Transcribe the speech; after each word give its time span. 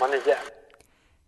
98,9. 0.00 0.32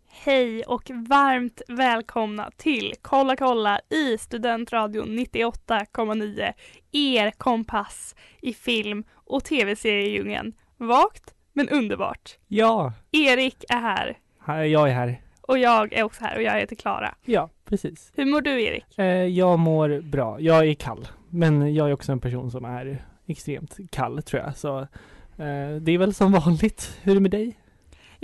Hej 0.09 0.63
och 0.65 0.91
varmt 1.09 1.63
välkomna 1.69 2.51
till 2.57 2.95
Kolla 3.03 3.37
kolla 3.37 3.81
i 3.91 4.19
Studentradion 4.19 5.09
98,9 5.09 6.53
Er 6.93 7.31
kompass 7.31 8.15
i 8.41 8.55
film 8.55 9.05
och 9.15 9.45
tv-seriedjungeln. 9.45 10.53
Vagt 10.77 11.35
men 11.53 11.69
underbart. 11.69 12.39
Ja, 12.49 12.93
Erik 13.11 13.65
är 13.69 13.81
här 13.81 14.19
här, 14.39 14.63
jag 14.65 14.89
är 14.91 14.95
här. 14.95 15.21
och 15.41 15.59
jag 15.59 15.93
är 15.93 16.03
också 16.03 16.25
här 16.25 16.37
och 16.37 16.43
jag 16.43 16.61
heter 16.61 16.77
Klara. 16.77 17.15
Ja, 17.25 17.51
precis. 17.65 18.13
Hur 18.15 18.27
mår 18.27 18.41
du 18.41 18.63
Erik? 18.63 18.99
Eh, 18.99 19.07
jag 19.07 19.59
mår 19.59 20.01
bra. 20.01 20.41
Jag 20.41 20.67
är 20.69 20.75
kall, 20.75 21.09
men 21.29 21.75
jag 21.75 21.89
är 21.89 21.93
också 21.93 22.13
en 22.13 22.21
person 22.21 22.51
som 22.51 22.65
är 22.65 23.05
extremt 23.27 23.79
kall 23.91 24.23
tror 24.23 24.43
jag. 24.43 24.57
Så 24.57 24.79
eh, 24.81 25.77
det 25.81 25.93
är 25.93 25.99
väl 25.99 26.15
som 26.15 26.33
vanligt. 26.33 26.99
Hur 27.03 27.11
är 27.13 27.15
det 27.15 27.21
med 27.21 27.31
dig? 27.31 27.59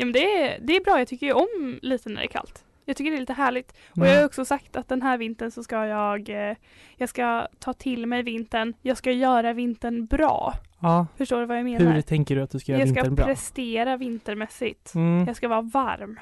Ja 0.01 0.05
men 0.05 0.13
det 0.13 0.43
är, 0.43 0.59
det 0.61 0.77
är 0.77 0.81
bra, 0.85 0.99
jag 0.99 1.09
tycker 1.09 1.27
ju 1.27 1.33
om 1.33 1.79
lite 1.83 2.09
när 2.09 2.17
det 2.17 2.27
är 2.27 2.29
kallt. 2.29 2.65
Jag 2.85 2.97
tycker 2.97 3.11
det 3.11 3.17
är 3.17 3.21
lite 3.21 3.33
härligt. 3.33 3.73
Och 3.91 3.97
Mm. 3.97 4.09
jag 4.09 4.17
har 4.19 4.25
också 4.27 4.45
sagt 4.45 4.77
att 4.77 4.89
den 4.89 5.03
här 5.03 5.19
vintern 5.19 5.51
så 5.51 5.63
ska 5.63 5.87
jag, 5.87 6.29
eh, 6.29 6.57
jag 6.97 7.09
ska 7.09 7.47
ta 7.59 7.73
till 7.73 8.07
mig 8.07 8.23
vintern. 8.23 8.75
Jag 8.83 8.97
ska 8.97 9.13
göra 9.13 9.53
vintern 9.53 10.07
bra. 10.07 10.55
Ja, 10.81 11.07
Förstår 11.17 11.41
du 11.41 11.47
vad 11.47 11.59
jag 11.59 11.65
menar? 11.65 11.93
hur 11.93 12.03
tänker 12.03 12.37
du 12.37 12.43
att 12.43 12.51
du 12.51 12.59
ska 12.59 12.73
göra 12.73 12.81
jag 12.83 12.89
ska 12.89 12.95
vintern 12.95 13.15
bra? 13.15 13.25
prestera 13.27 13.97
vintermässigt. 13.97 14.95
Mm. 14.95 15.27
Jag 15.27 15.37
ska 15.37 15.49
vara 15.49 15.61
varm. 15.61 16.19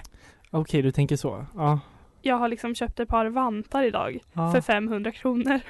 Okej, 0.51 0.83
du 0.83 0.91
tänker 0.92 1.17
så. 1.17 1.47
Ja. 1.55 1.81
Jag 2.22 2.36
har 2.36 2.48
liksom 2.48 2.75
köpt 2.75 3.00
ett 3.00 3.09
par 3.09 3.27
vantar 3.27 3.83
idag 3.83 4.19
ja. 4.33 4.53
för 4.53 4.61
500 4.61 5.12
kronor. 5.12 5.61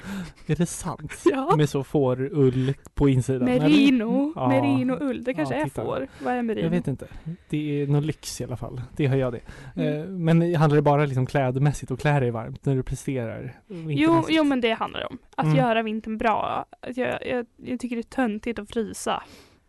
Är 0.47 0.55
det 0.55 0.65
sant? 0.65 1.13
Ja. 1.25 1.55
Med 1.57 1.69
så 1.69 1.83
fårull 1.83 2.73
på 2.93 3.09
insidan? 3.09 3.45
Merino, 3.45 4.33
Ja. 4.35 4.47
merino-ull. 4.49 5.23
Det 5.23 5.33
kanske 5.33 5.55
Ja, 5.55 5.61
är 5.65 5.69
får. 5.69 6.07
Vad 6.23 6.33
är 6.33 6.41
merino? 6.41 6.63
Jag 6.63 6.69
vet 6.69 6.87
inte. 6.87 7.07
Det 7.49 7.81
är 7.81 7.87
någon 7.87 8.05
lyx 8.05 8.41
i 8.41 8.43
alla 8.43 8.57
fall. 8.57 8.81
Det 8.95 9.05
har 9.05 9.15
jag 9.15 9.33
det. 9.33 9.41
Mm. 9.75 10.01
Eh, 10.01 10.05
men 10.07 10.55
handlar 10.55 10.75
det 10.75 10.81
bara 10.81 11.05
liksom 11.05 11.25
klädmässigt 11.25 11.91
och 11.91 11.99
klä 11.99 12.19
dig 12.19 12.31
varmt 12.31 12.65
när 12.65 12.75
du 12.75 12.83
presterar? 12.83 13.53
Jo, 13.87 14.25
jo, 14.29 14.43
men 14.43 14.61
det 14.61 14.71
handlar 14.71 14.99
det 14.99 15.05
om. 15.05 15.17
Att 15.35 15.45
Mm. 15.45 15.57
göra 15.57 15.81
vintern 15.83 16.17
bra. 16.17 16.65
Att 16.81 16.97
Jag, 16.97 17.27
jag, 17.27 17.45
jag 17.55 17.79
tycker 17.79 17.95
det 17.95 18.01
är 18.01 18.03
töntigt 18.15 18.59
att 18.59 18.69
frysa. 18.71 19.23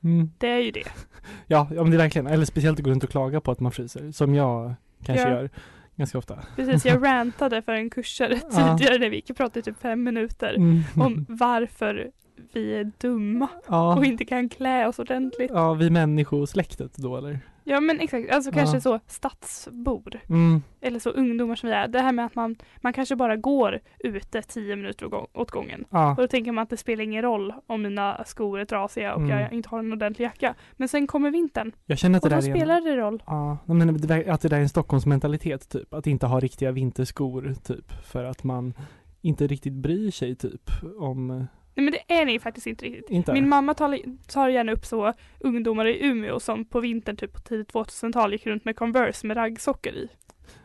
Mm. 0.04 0.30
Det 0.38 0.48
är 0.48 0.58
ju 0.60 0.70
det. 0.70 0.84
Ja, 1.46 1.68
ja 1.74 1.82
men 1.82 1.90
det 1.90 1.96
är 1.96 1.98
verkligen, 1.98 2.26
eller 2.26 2.44
speciellt 2.44 2.78
att 2.78 2.84
gå 2.84 2.90
runt 2.90 3.04
och 3.04 3.10
klaga 3.10 3.40
på 3.40 3.50
att 3.50 3.60
man 3.60 3.72
fryser, 3.72 4.12
som 4.12 4.34
jag 4.34 4.74
kanske 5.04 5.28
gör 5.30 5.50
ganska 5.98 6.18
ofta. 6.18 6.38
Precis, 6.56 6.84
jag 6.86 7.04
rantade 7.06 7.62
för 7.62 7.72
en 7.72 7.91
kursare 7.91 8.38
tidigare 8.38 8.98
när 8.98 9.10
vi 9.10 9.16
gick 9.16 9.30
och 9.30 9.36
pratade 9.36 9.60
i 9.60 9.62
typ 9.62 9.80
fem 9.82 10.02
minuter 10.04 10.54
Mm. 10.54 10.82
om 10.96 11.27
varför 11.28 12.10
vi 12.53 12.75
är 12.75 12.92
dumma 12.98 13.48
ja. 13.69 13.97
och 13.97 14.05
inte 14.05 14.25
kan 14.25 14.48
klä 14.48 14.86
oss 14.89 14.98
ordentligt. 14.98 15.50
ja, 15.55 15.75
vi 15.75 15.91
människosläktet 15.91 16.97
då 16.97 17.17
eller? 17.17 17.39
Ja 17.64 17.81
men 17.81 18.00
exakt, 18.00 18.31
alltså 18.31 18.50
Ja. 18.50 18.55
kanske 18.55 18.81
så 18.81 19.00
stadsbor. 19.06 20.20
Mm. 20.28 20.62
eller 20.81 20.98
så 20.98 21.11
ungdomar 21.11 21.55
som 21.55 21.69
vi 21.69 21.75
är. 21.75 21.89
Det 21.89 22.00
här 22.00 22.12
med 22.12 22.27
att 22.27 22.34
man, 22.34 22.56
man 22.81 22.92
kanske 22.92 23.16
bara 23.16 23.36
går 23.36 23.81
ute 23.98 24.42
tio 24.42 24.77
minuter 24.77 25.06
åt 25.06 25.11
gång- 25.12 25.27
åt 25.34 25.50
gången. 25.50 25.84
Ja, 25.91 26.10
Och 26.10 26.16
då 26.16 26.28
tänker 26.28 26.53
man 26.53 26.62
att 26.62 26.71
det 26.71 26.77
spelar 26.77 27.04
ingen 27.04 27.22
roll 27.22 27.54
om 27.66 27.82
mina 27.82 28.25
skor 28.27 28.60
är 28.60 28.65
trasiga 28.65 29.15
och 29.15 29.22
Mm. 29.22 29.38
jag 29.41 29.53
inte 29.53 29.69
har 29.69 29.78
en 29.78 29.93
ordentlig 29.93 30.25
jacka. 30.25 30.54
Men 30.77 30.88
sen 30.88 31.06
kommer 31.06 31.31
vintern 31.31 31.72
jag 31.87 31.98
känner 31.98 32.16
att 32.16 32.22
det 32.22 32.27
och 32.27 32.31
då 32.31 32.37
där 32.41 32.48
är 32.48 32.50
en, 32.53 32.59
spelar 32.59 32.81
det 32.81 32.97
roll. 32.97 33.22
Ja, 33.27 33.59
men 33.66 34.00
det 34.00 34.25
att 34.32 34.41
det 34.41 34.48
där 34.48 34.56
är 34.56 34.60
en 34.60 34.69
Stockholmsmentalitet 34.69 35.69
typ, 35.69 35.94
att 35.94 36.06
inte 36.06 36.27
ha 36.27 36.41
riktiga 36.41 36.72
vinterskor 36.72 37.54
typ, 37.65 37.93
för 38.04 38.25
att 38.25 38.44
man 38.44 38.75
inte 39.21 39.47
riktigt 39.47 39.72
bryr 39.72 40.10
sig 40.10 40.34
typ 40.37 40.71
om, 40.98 41.47
Nej 41.78 41.84
men 41.84 41.93
det 41.93 42.15
är 42.15 42.27
det 42.27 42.33
ju 42.33 42.41
faktiskt 42.41 42.66
inte 42.66 42.84
riktigt. 42.84 43.11
inte? 43.11 43.33
Min 43.33 43.49
mamma 43.49 43.75
tar, 43.75 43.99
tar 44.27 44.49
gärna 44.49 44.72
upp 44.72 44.87
så 44.87 45.12
ungdomar 45.41 45.87
i 45.87 46.06
Umeå 46.06 46.41
som 46.41 46.65
på 46.65 46.81
vintern 46.81 47.16
typ 47.16 47.33
på 47.33 47.41
tidigt 47.41 47.72
2000-tal 47.72 48.33
gick 48.33 48.47
runt 48.47 48.65
med 48.65 48.77
Converse 48.77 49.27
med 49.27 49.37
raggsockor 49.37 49.93
i. 49.93 50.09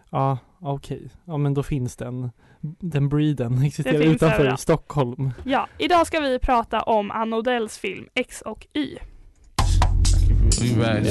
Ja, 0.09 0.38
okej. 0.59 1.09
Ja 1.25 1.38
men 1.38 1.53
då 1.53 1.63
finns 1.63 1.96
den, 1.96 2.31
den 2.79 3.09
breeden 3.09 3.63
existerar 3.63 4.00
finns 4.00 4.16
utanför 4.16 4.40
överallt. 4.40 4.59
Stockholm. 4.59 5.31
Ja, 5.46 5.68
idag 5.78 6.07
ska 6.07 6.19
vi 6.19 6.40
prata 6.40 6.81
om 6.81 7.12
Ann 7.12 7.34
Odells 7.34 7.78
film 7.78 8.07
X 8.13 8.41
och 8.41 8.68
Y. 8.74 8.97
We 10.62 10.80
back 10.80 11.03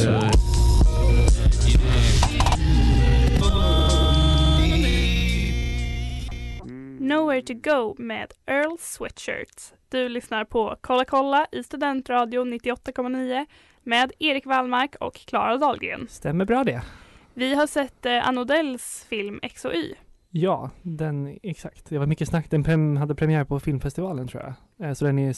Nowhere 7.03 7.43
to 7.43 7.55
go 7.55 7.95
med 7.99 8.33
Earl 8.47 8.77
Sweatshirt. 8.79 9.73
Du 9.89 10.09
lyssnar 10.09 10.45
på 10.45 10.77
Kolla 10.81 11.05
kolla 11.05 11.47
i 11.53 11.63
Studentradion 11.63 12.53
98,9 12.55 13.47
med 13.83 14.13
Erik 14.19 14.47
Wallmark 14.47 14.95
och 15.01 15.15
Klara 15.15 15.57
Dahlgren. 15.57 16.07
Stämmer 16.09 16.45
bra 16.45 16.65
det? 16.65 16.83
Vi 17.35 17.55
har 17.55 17.67
sett 17.67 18.07
eh, 18.07 18.29
Ann 18.29 18.39
Odells 18.39 19.07
film 19.09 19.41
X 19.43 19.65
och 19.65 19.75
Y. 19.75 19.95
Ja, 20.31 20.71
den, 20.83 21.39
exakt. 21.43 21.89
Det 21.89 21.99
var 21.99 22.07
mycket 22.07 22.29
snack. 22.29 22.51
Den 22.51 22.65
prem, 22.65 22.97
hade 22.97 23.15
premiär 23.15 23.45
på 23.45 23.61
filmfestivalen 23.61 24.29
tror 24.29 24.43
jag. 24.43 24.89
Eh, 24.89 24.95
Så 24.95 25.05
den 25.05 25.19
är, 25.19 25.37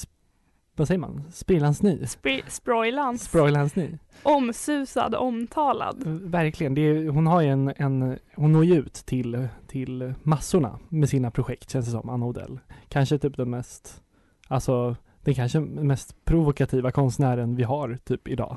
vad 0.77 0.87
säger 0.89 0.99
man, 1.01 1.23
sprillans 1.33 1.83
ny? 1.83 2.03
Spri- 2.05 2.43
Sproilans. 2.49 3.23
Sproilans 3.23 3.77
ny. 3.77 3.99
Omsusad, 4.23 5.15
omtalad. 5.15 6.03
Verkligen. 6.31 6.79
Är, 6.79 7.09
hon 7.09 7.27
har 7.27 7.43
en, 7.43 7.73
en, 7.77 8.19
hon 8.37 8.53
når 8.53 8.65
ju 8.65 8.75
ut 8.75 8.95
till, 8.95 9.49
till 9.67 10.15
massorna 10.23 10.79
med 10.89 11.09
sina 11.09 11.31
projekt 11.31 11.71
känns 11.71 11.87
det 11.87 11.93
som, 11.93 12.09
Anna 12.11 12.27
Odell. 12.27 12.59
Kanske 12.89 13.19
typ 13.19 13.37
den 13.37 13.51
mest, 13.51 14.03
alltså 14.49 14.97
den 15.21 15.34
kanske 15.34 15.61
mest 15.61 16.25
provokativa 16.25 16.91
konstnären 16.91 17.57
vi 17.57 17.63
har 17.63 17.99
typ 18.05 18.29
idag. 18.29 18.57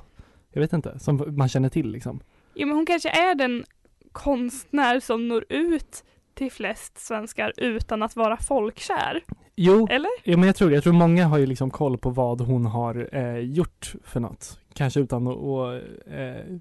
Jag 0.51 0.61
vet 0.61 0.73
inte, 0.73 0.99
som 0.99 1.35
man 1.37 1.49
känner 1.49 1.69
till 1.69 1.91
liksom. 1.91 2.19
Jo 2.55 2.67
men 2.67 2.75
hon 2.75 2.85
kanske 2.85 3.09
är 3.09 3.35
den 3.35 3.63
konstnär 4.11 4.99
som 4.99 5.27
når 5.27 5.45
ut 5.49 6.03
till 6.33 6.51
flest 6.51 6.97
svenskar 6.97 7.53
utan 7.57 8.03
att 8.03 8.15
vara 8.15 8.37
folkkär. 8.37 9.23
Jo, 9.59 9.87
Eller? 9.89 10.09
Ja, 10.23 10.37
men 10.37 10.47
jag 10.47 10.55
tror 10.55 10.69
det. 10.69 10.75
Jag 10.75 10.83
tror 10.83 10.93
många 10.93 11.25
har 11.25 11.37
ju 11.37 11.45
liksom 11.45 11.71
koll 11.71 11.97
på 11.97 12.09
vad 12.09 12.41
hon 12.41 12.65
har 12.65 13.09
eh, 13.11 13.37
gjort 13.39 13.93
för 14.03 14.19
något. 14.19 14.59
Kanske 14.73 14.99
utan 14.99 15.27
att, 15.27 15.81
eh, 16.07 16.55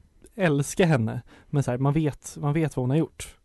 älska 0.45 0.87
henne. 0.87 1.23
Men 1.47 1.63
så 1.63 1.71
här, 1.71 1.79
man 1.79 1.93
vet, 1.93 2.37
man 2.41 2.53
vet 2.53 2.77
vad 2.77 2.83
hon 2.83 2.91
har 2.91 2.97
gjort. 2.97 3.37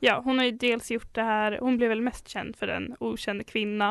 Ja, 0.00 0.20
hon 0.24 0.38
har 0.38 0.44
ju 0.44 0.50
dels 0.50 0.90
gjort 0.90 1.14
det 1.14 1.22
här, 1.22 1.58
hon 1.60 1.76
blev 1.76 1.88
väl 1.88 2.00
mest 2.00 2.28
känd 2.28 2.56
för 2.56 2.66
den 2.66 2.96
okände 3.00 3.44
kvinna 3.44 3.90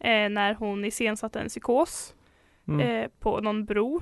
eh, 0.00 0.28
när 0.30 0.54
hon 0.54 0.84
iscensatte 0.84 1.40
en 1.40 1.48
psykos 1.48 2.14
Mm. 2.68 2.80
eh, 2.80 3.08
på 3.20 3.40
någon 3.40 3.64
bro. 3.64 4.00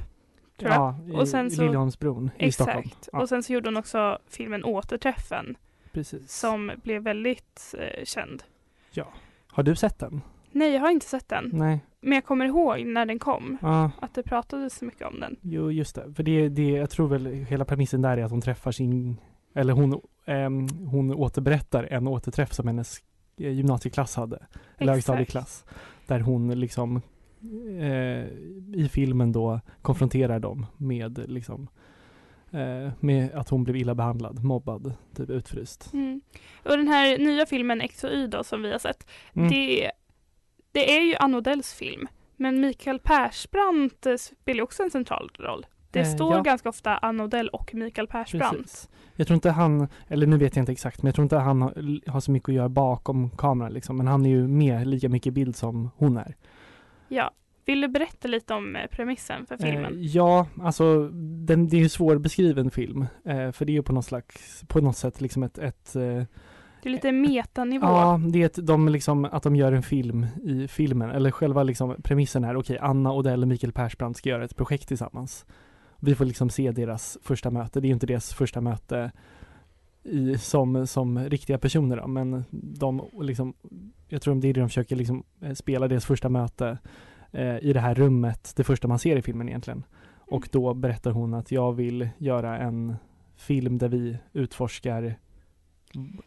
Ja, 0.58 0.98
i, 1.08 1.12
Och 1.12 1.28
sen 1.28 1.46
i 1.46 1.50
så- 1.50 1.62
Liljeholmsbron 1.62 2.30
i 2.38 2.52
Stockholm. 2.52 2.78
Exakt. 2.78 3.08
Ja, 3.12 3.20
Och 3.20 3.28
sen 3.28 3.42
så 3.42 3.52
gjorde 3.52 3.68
hon 3.68 3.76
också 3.76 4.18
filmen 4.28 4.64
Återträffen 4.64 5.56
precis. 5.92 6.38
som 6.38 6.70
blev 6.82 7.02
väldigt 7.02 7.74
eh, 7.78 8.04
känd. 8.04 8.42
Har 9.52 9.62
du 9.62 9.76
sett 9.76 9.98
den? 9.98 10.20
Nej, 10.52 10.72
jag 10.74 10.80
har 10.80 10.90
inte 10.90 11.06
sett 11.06 11.28
den. 11.28 11.50
Nej. 11.52 11.80
Men 12.00 12.12
jag 12.12 12.24
kommer 12.24 12.44
ihåg 12.44 12.86
när 12.86 13.06
den 13.06 13.18
kom. 13.18 13.58
Ja, 13.62 13.90
Att 14.00 14.14
det 14.14 14.22
pratades 14.22 14.78
så 14.78 14.84
mycket 14.84 15.06
om 15.06 15.20
den. 15.20 15.36
jo 15.40 15.70
just 15.72 15.94
det. 15.94 16.14
För 16.14 16.22
det, 16.22 16.48
det, 16.48 16.70
jag 16.70 16.90
tror 16.90 17.08
väl 17.08 17.26
hela 17.26 17.64
premissen 17.64 18.02
där 18.02 18.16
är 18.16 18.24
att 18.24 18.30
hon 18.30 18.40
träffar 18.40 18.72
sin, 18.72 19.16
eller 19.54 19.72
hon, 19.72 20.00
ehm, 20.26 20.68
hon 20.68 21.14
återberättar 21.14 21.84
en 21.84 22.08
återträff 22.08 22.52
som 22.52 22.66
hennes 22.66 22.96
gymnasieklass 23.36 24.16
hade. 24.16 24.46
Eller 24.78 24.92
högstadieklass. 24.92 25.64
Där 26.06 26.20
hon 26.20 26.60
liksom 26.60 27.00
eh, 27.80 28.24
i 28.74 28.88
filmen 28.92 29.32
då 29.32 29.60
konfronterar 29.82 30.38
dem 30.38 30.66
med 30.76 31.24
liksom 31.30 31.68
med 33.00 33.34
att 33.34 33.48
hon 33.48 33.64
blev 33.64 33.76
illa 33.76 33.94
behandlad, 33.94 34.44
mobbad, 34.44 34.94
typ 35.16 35.30
utfryst. 35.30 35.92
Mm. 35.92 36.20
Och 36.62 36.76
den 36.76 36.88
här 36.88 37.18
nya 37.18 37.46
filmen 37.46 37.80
X 37.80 38.04
och 38.04 38.10
Y 38.10 38.26
då 38.26 38.44
som 38.44 38.62
vi 38.62 38.72
har 38.72 38.78
sett. 38.78 39.06
Mm. 39.34 39.48
Det, 39.48 39.90
det 40.72 40.96
är 40.96 41.02
ju 41.02 41.14
Ann 41.16 41.34
Odells 41.34 41.74
film. 41.74 42.08
Men 42.36 42.60
Mikael 42.60 42.98
Persbrandt 42.98 44.06
eh, 44.06 44.16
spelar 44.16 44.62
också 44.62 44.82
en 44.82 44.90
central 44.90 45.30
roll. 45.38 45.66
Det 45.90 46.00
Eh, 46.00 46.14
står 46.14 46.34
ja. 46.34 46.42
ganska 46.42 46.68
ofta 46.68 46.96
Ann 46.96 47.20
Odell 47.20 47.48
och 47.48 47.74
Mikael 47.74 48.06
Persbrandt. 48.06 48.62
Precis. 48.62 48.88
Jag 49.16 49.26
tror 49.26 49.34
inte 49.34 49.50
han, 49.50 49.88
eller 50.08 50.26
nu 50.26 50.36
vet 50.36 50.56
jag 50.56 50.62
inte 50.62 50.72
exakt, 50.72 51.02
men 51.02 51.08
jag 51.08 51.14
tror 51.14 51.22
inte 51.22 51.36
han 51.36 51.62
har, 51.62 52.10
har 52.10 52.20
så 52.20 52.30
mycket 52.30 52.48
att 52.48 52.54
göra 52.54 52.68
bakom 52.68 53.30
kameran 53.30 53.72
liksom. 53.72 53.96
Men 53.96 54.06
han 54.06 54.26
är 54.26 54.30
ju 54.30 54.48
med 54.48 54.86
lika 54.86 55.08
mycket 55.08 55.34
bild 55.34 55.56
som 55.56 55.90
hon 55.96 56.16
är. 56.16 56.36
Ja, 57.08 57.30
Vill 57.64 57.80
du 57.80 57.88
berätta 57.88 58.28
lite 58.28 58.54
om 58.54 58.76
eh, 58.76 58.86
premissen 58.86 59.46
för 59.46 59.56
filmen? 59.56 59.94
Eh, 59.94 60.06
ja, 60.06 60.46
alltså 60.60 61.08
den, 61.46 61.68
det 61.68 61.76
är 61.76 61.78
ju 61.78 61.84
en 61.84 61.90
svårbeskriven 61.90 62.70
film. 62.70 63.06
Eh, 63.24 63.52
för 63.52 63.64
det 63.64 63.72
är 63.72 63.74
ju 63.74 63.82
på 63.82 63.92
något 63.92 64.04
slags, 64.04 64.64
på 64.68 64.80
något 64.80 64.96
sätt 64.96 65.20
liksom 65.20 65.42
ett, 65.42 65.58
ett 65.58 65.96
eh, 65.96 66.24
det 66.82 66.88
är 66.88 66.92
lite 66.92 67.12
metanivå. 67.12 67.86
Ja, 67.86 68.20
det 68.32 68.42
är 68.42 68.46
ett, 68.46 68.66
de 68.66 68.88
liksom, 68.88 69.24
att 69.24 69.42
de 69.42 69.56
gör 69.56 69.72
en 69.72 69.82
film 69.82 70.26
i 70.44 70.68
filmen, 70.68 71.10
eller 71.10 71.30
själva 71.30 71.62
liksom 71.62 71.96
premissen 72.02 72.44
är 72.44 72.56
okej, 72.56 72.78
Anna 72.78 73.12
Odell 73.12 73.42
och 73.42 73.48
Mikael 73.48 73.72
Persbrandt 73.72 74.18
ska 74.18 74.28
göra 74.28 74.44
ett 74.44 74.56
projekt 74.56 74.88
tillsammans. 74.88 75.46
Vi 75.98 76.14
får 76.14 76.24
liksom 76.24 76.50
se 76.50 76.70
deras 76.70 77.18
första 77.22 77.50
möte, 77.50 77.80
det 77.80 77.86
är 77.86 77.88
ju 77.88 77.94
inte 77.94 78.06
deras 78.06 78.34
första 78.34 78.60
möte 78.60 79.12
i, 80.02 80.38
som, 80.38 80.86
som 80.86 81.18
riktiga 81.18 81.58
personer 81.58 81.96
då, 81.96 82.06
men 82.06 82.44
de 82.50 83.08
liksom, 83.20 83.54
jag 84.08 84.22
tror 84.22 84.34
det 84.34 84.48
är 84.48 84.54
det 84.54 84.60
de 84.60 84.68
försöker 84.68 84.96
liksom 84.96 85.24
eh, 85.40 85.54
spela 85.54 85.88
deras 85.88 86.06
första 86.06 86.28
möte 86.28 86.78
eh, 87.32 87.58
i 87.58 87.72
det 87.72 87.80
här 87.80 87.94
rummet, 87.94 88.52
det 88.56 88.64
första 88.64 88.88
man 88.88 88.98
ser 88.98 89.16
i 89.16 89.22
filmen 89.22 89.48
egentligen. 89.48 89.84
Och 90.18 90.48
då 90.52 90.74
berättar 90.74 91.10
hon 91.10 91.34
att 91.34 91.50
jag 91.52 91.72
vill 91.72 92.08
göra 92.18 92.58
en 92.58 92.96
film 93.36 93.78
där 93.78 93.88
vi 93.88 94.18
utforskar 94.32 95.02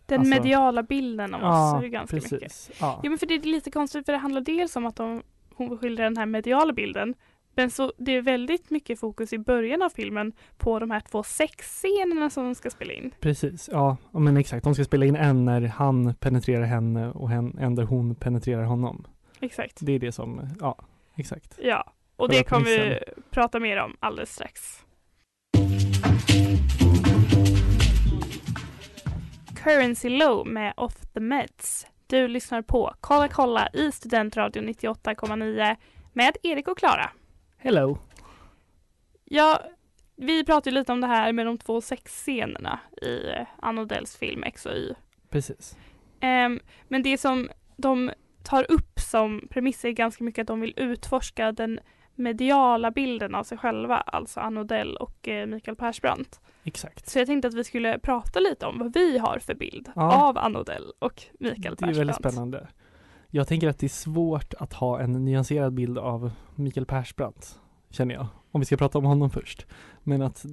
Den 0.06 0.19
alltså- 0.19 0.30
mediala 0.30 0.84
bilden 0.84 1.34
av 1.34 1.42
oss 1.78 1.84
är 1.84 1.88
ganska 1.88 2.16
precis. 2.16 2.31
mycket. 2.31 2.72
Ja. 2.81 3.00
Ja 3.04 3.10
men 3.10 3.18
för 3.18 3.25
det 3.25 3.34
är 3.34 3.40
lite 3.40 3.72
konstigt 3.72 4.06
för 4.06 4.13
det 4.13 4.19
handlar 4.19 4.42
dels 4.42 4.75
om 4.75 4.86
att 4.86 4.96
de, 4.96 5.24
hon 5.56 5.78
skildrar 5.78 6.04
den 6.04 6.18
här 6.18 6.25
mediala 6.25 6.74
bilden 6.74 7.13
men 7.56 7.72
så 7.72 7.94
det 7.98 8.12
är 8.12 8.22
väldigt 8.22 8.69
mycket 8.69 9.00
fokus 9.00 9.34
i 9.34 9.38
början 9.38 9.81
av 9.81 9.90
filmen 9.90 10.34
på 10.58 10.80
de 10.80 10.92
här 10.92 11.00
två 11.00 11.24
sexscenerna 11.24 12.30
som 12.30 12.44
de 12.44 12.56
ska 12.56 12.69
spela 12.69 12.94
in. 12.94 13.12
Precis, 13.19 13.69
ja 13.72 13.98
ja, 14.12 14.19
men 14.19 14.38
exakt. 14.38 14.63
De 14.63 14.74
ska 14.75 14.84
spela 14.84 15.06
in 15.06 15.16
en 15.16 15.46
när 15.46 15.62
han 15.62 16.13
penetrerar 16.13 16.66
henne 16.66 17.12
och 17.12 17.31
en 17.31 17.75
där 17.75 17.84
hon 17.84 18.16
penetrerar 18.16 18.63
honom. 18.63 19.06
Exakt. 19.40 19.78
Det 19.81 19.92
är 19.92 20.00
det 20.00 20.12
som, 20.12 20.50
ja, 20.60 20.78
exakt. 21.15 21.59
Ja, 21.62 21.94
och 22.15 22.29
Själva 22.29 22.38
det 22.38 22.50
kommer 22.50 22.65
vi 22.65 23.00
prata 23.31 23.59
mer 23.59 23.77
om 23.77 23.97
alldeles 24.00 24.33
strax. 24.33 24.85
Currency 29.56 30.09
Low 30.09 30.47
med 30.47 30.73
Off 30.77 30.95
the 31.13 31.19
Meds. 31.19 31.88
Du 32.07 32.27
lyssnar 32.27 32.62
på 32.62 32.94
Kolla 33.01 33.27
kolla 33.27 33.69
i 33.73 33.91
Studentradion 33.91 34.69
98,9 34.69 35.75
med 36.13 36.38
Erik 36.44 36.67
och 36.67 36.77
Klara. 36.77 37.09
Hello! 37.57 37.97
Ja, 39.25 39.62
vi 40.15 40.45
pratade 40.45 40.71
lite 40.75 40.91
om 40.91 41.01
det 41.01 41.07
här 41.07 41.33
med 41.33 41.45
de 41.45 41.57
två 41.57 41.81
sexscenerna 41.81 42.79
i 43.01 43.29
eh, 43.29 43.47
Ann 43.59 43.77
Odells 43.77 44.17
film 44.17 44.44
X 44.44 44.65
och 44.65 44.75
Y. 44.75 44.94
Precis. 45.29 45.77
Ehm, 46.19 46.59
men 46.88 47.03
det 47.03 47.17
som 47.17 47.50
de 47.77 48.12
tar 48.45 48.71
upp 48.71 49.00
som 49.00 49.42
premiss 49.50 49.86
är 49.86 49.92
ganska 49.92 50.24
mycket 50.24 50.42
att 50.42 50.47
de 50.47 50.59
vill 50.62 50.74
utforska 50.77 51.51
den 51.51 51.80
mediala 52.15 52.92
bilden 52.92 53.36
av 53.36 53.44
sig 53.44 53.57
själva, 53.57 53.97
alltså 53.97 54.39
Ann 54.39 54.57
Odell 54.57 54.95
och 54.97 55.27
eh, 55.27 55.47
Mikael 55.47 55.75
Persbrandt. 55.77 56.39
Exakt. 56.63 57.09
Så 57.09 57.19
jag 57.19 57.27
tänkte 57.27 57.47
att 57.47 57.53
vi 57.53 57.63
skulle 57.63 58.00
prata 58.00 58.39
lite 58.39 58.65
om 58.65 58.80
vad 58.80 58.94
vi 58.94 59.18
har 59.18 59.39
för 59.39 59.56
bild 59.56 59.89
Ja. 59.95 60.27
av 60.30 60.38
Ann 60.38 60.56
Odell 60.57 60.83
och 61.00 61.24
Mikael 61.39 61.75
Det 61.75 61.86
är 61.86 61.94
väldigt 61.94 62.15
Persbrandt. 62.15 62.18
spännande. 62.36 62.68
Jag 63.30 63.47
tänker 63.47 63.68
att 63.69 63.80
det 63.80 63.88
är 63.88 63.89
svårt 63.89 64.53
att 64.53 64.74
ha 64.74 65.00
en 65.00 65.25
nyanserad 65.25 65.74
bild 65.74 65.98
av 65.98 66.31
Mikael 66.56 66.86
Persbrandt, 66.86 67.59
känner 67.89 68.15
jag. 68.15 68.27
Om 68.51 68.62
vi 68.62 68.65
ska 68.65 68.77
prata 68.77 68.98
om 68.98 69.03
honom 69.06 69.30
först. 69.30 69.65
Men 70.03 70.21
att, 70.21 70.45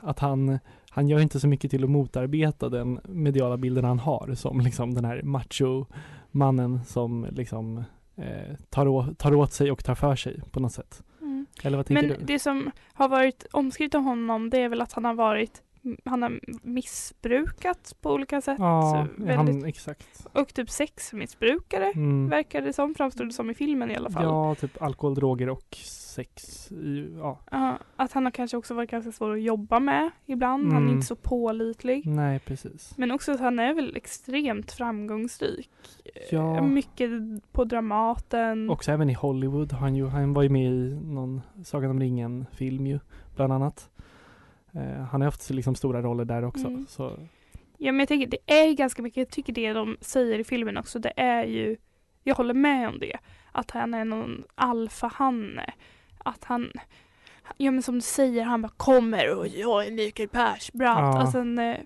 att 0.00 0.18
han, 0.18 0.58
han 0.94 1.08
gör 1.08 1.20
inte 1.20 1.40
så 1.40 1.48
mycket 1.48 1.70
till 1.70 1.84
att 1.84 1.90
motarbeta 1.90 2.68
den 2.68 3.00
mediala 3.04 3.56
bilden 3.56 3.84
han 3.84 3.98
har 3.98 4.34
som 4.34 4.60
liksom 4.60 4.94
den 4.94 5.04
här 5.04 5.22
macho-mannen 5.22 6.84
som 6.84 7.26
liksom 7.30 7.84
eh, 8.16 8.56
tar, 8.70 8.88
å, 8.88 9.06
tar 9.18 9.34
åt 9.34 9.52
sig 9.52 9.70
och 9.70 9.84
tar 9.84 9.94
för 9.94 10.16
sig 10.16 10.40
på 10.50 10.60
något 10.60 10.72
sätt. 10.72 11.02
Mm. 11.20 11.46
Eller 11.62 11.76
vad 11.76 11.86
tänker 11.86 12.08
Men 12.08 12.18
du? 12.18 12.24
det 12.24 12.38
som 12.38 12.70
har 12.92 13.08
varit 13.08 13.46
omskrivet 13.52 13.94
om 13.94 14.04
honom 14.04 14.50
det 14.50 14.58
är 14.58 14.68
väl 14.68 14.80
att 14.80 14.92
han 14.92 15.04
har 15.04 15.14
varit 15.14 15.62
han 16.04 16.22
har 16.22 16.40
missbrukat 16.62 17.96
på 18.00 18.12
olika 18.12 18.40
sätt. 18.40 18.56
Ja, 18.58 19.06
väldigt, 19.16 19.36
han, 19.54 19.64
exakt. 19.64 20.26
Och 20.32 20.54
typ 20.54 20.70
sexmissbrukare 20.70 21.92
Mm. 21.94 22.28
verkar 22.28 22.60
det 22.60 22.72
som, 22.72 22.94
framstod 22.94 23.28
det 23.28 23.32
som 23.32 23.50
i 23.50 23.54
filmen 23.54 23.90
i 23.90 23.96
alla 23.96 24.10
fall. 24.10 24.24
Ja, 24.24 24.54
typ 24.54 24.82
alkohol, 24.82 25.14
droger 25.14 25.48
och 25.48 25.76
sex. 25.86 26.68
Ja, 27.16 27.38
Ja, 27.50 27.78
att 27.96 28.12
han 28.12 28.24
har 28.24 28.30
kanske 28.30 28.56
också 28.56 28.74
varit 28.74 28.90
ganska 28.90 29.12
svår 29.12 29.32
att 29.32 29.42
jobba 29.42 29.80
med 29.80 30.10
ibland. 30.26 30.64
Han 30.64 30.72
är 30.76 30.80
Mm. 30.86 30.94
inte 30.94 31.06
så 31.06 31.16
pålitlig. 31.16 32.06
nej 32.06 32.38
precis. 32.38 32.94
Men 32.98 33.10
också 33.10 33.32
att 33.32 33.40
han 33.40 33.58
är 33.58 33.74
väl 33.74 33.96
extremt 33.96 34.72
framgångsrik. 34.72 35.70
Ja. 36.30 36.56
Eh, 36.56 36.62
Mycket 36.64 37.10
på 37.52 37.64
Dramaten. 37.64 38.70
Också 38.70 38.92
även 38.92 39.10
i 39.10 39.14
Hollywood. 39.14 39.72
Han, 39.72 39.94
ju, 39.96 40.06
han 40.06 40.32
var 40.34 40.42
ju 40.42 40.48
med 40.48 40.72
i 40.72 40.94
någon 41.04 41.40
Sagan 41.64 41.90
om 41.90 42.00
ringen-film 42.00 42.86
ju, 42.86 42.98
bland 43.36 43.52
annat. 43.52 43.90
Eh, 44.74 45.04
han 45.04 45.20
har 45.20 45.24
haft 45.24 45.50
liksom 45.50 45.74
stora 45.74 46.02
roller 46.02 46.24
där 46.24 46.44
också. 46.44 46.66
Mm. 46.66 46.86
Så, 46.88 47.18
Ja 47.78 47.92
men 47.92 47.98
jag 47.98 48.08
tänker 48.08 48.26
det 48.26 48.52
är 48.52 48.72
ganska 48.72 49.02
mycket, 49.02 49.16
jag 49.16 49.30
tycker 49.30 49.52
det 49.52 49.72
de 49.72 49.96
säger 50.00 50.38
i 50.38 50.44
filmen 50.44 50.76
också, 50.76 50.98
det 50.98 51.12
är 51.16 51.44
ju, 51.44 51.76
jag 52.22 52.34
håller 52.34 52.54
med 52.54 52.88
om 52.88 52.98
det, 52.98 53.16
att 53.52 53.70
han 53.70 53.94
är 53.94 54.04
någon 54.04 54.44
alfahanne. 54.54 55.74
Att 56.18 56.44
han, 56.44 56.70
ja 57.56 57.70
men 57.70 57.82
som 57.82 57.94
du 57.94 58.00
säger, 58.00 58.44
han 58.44 58.62
bara 58.62 58.72
kommer 58.76 59.34
och 59.38 59.48
jag 59.48 59.86
är 59.86 59.90
Mikael 59.90 60.28
Persbrandt. 60.28 61.16
Ja. 61.16 61.20
Alltså 61.20 61.38
en, 61.38 61.58
eh, 61.58 61.76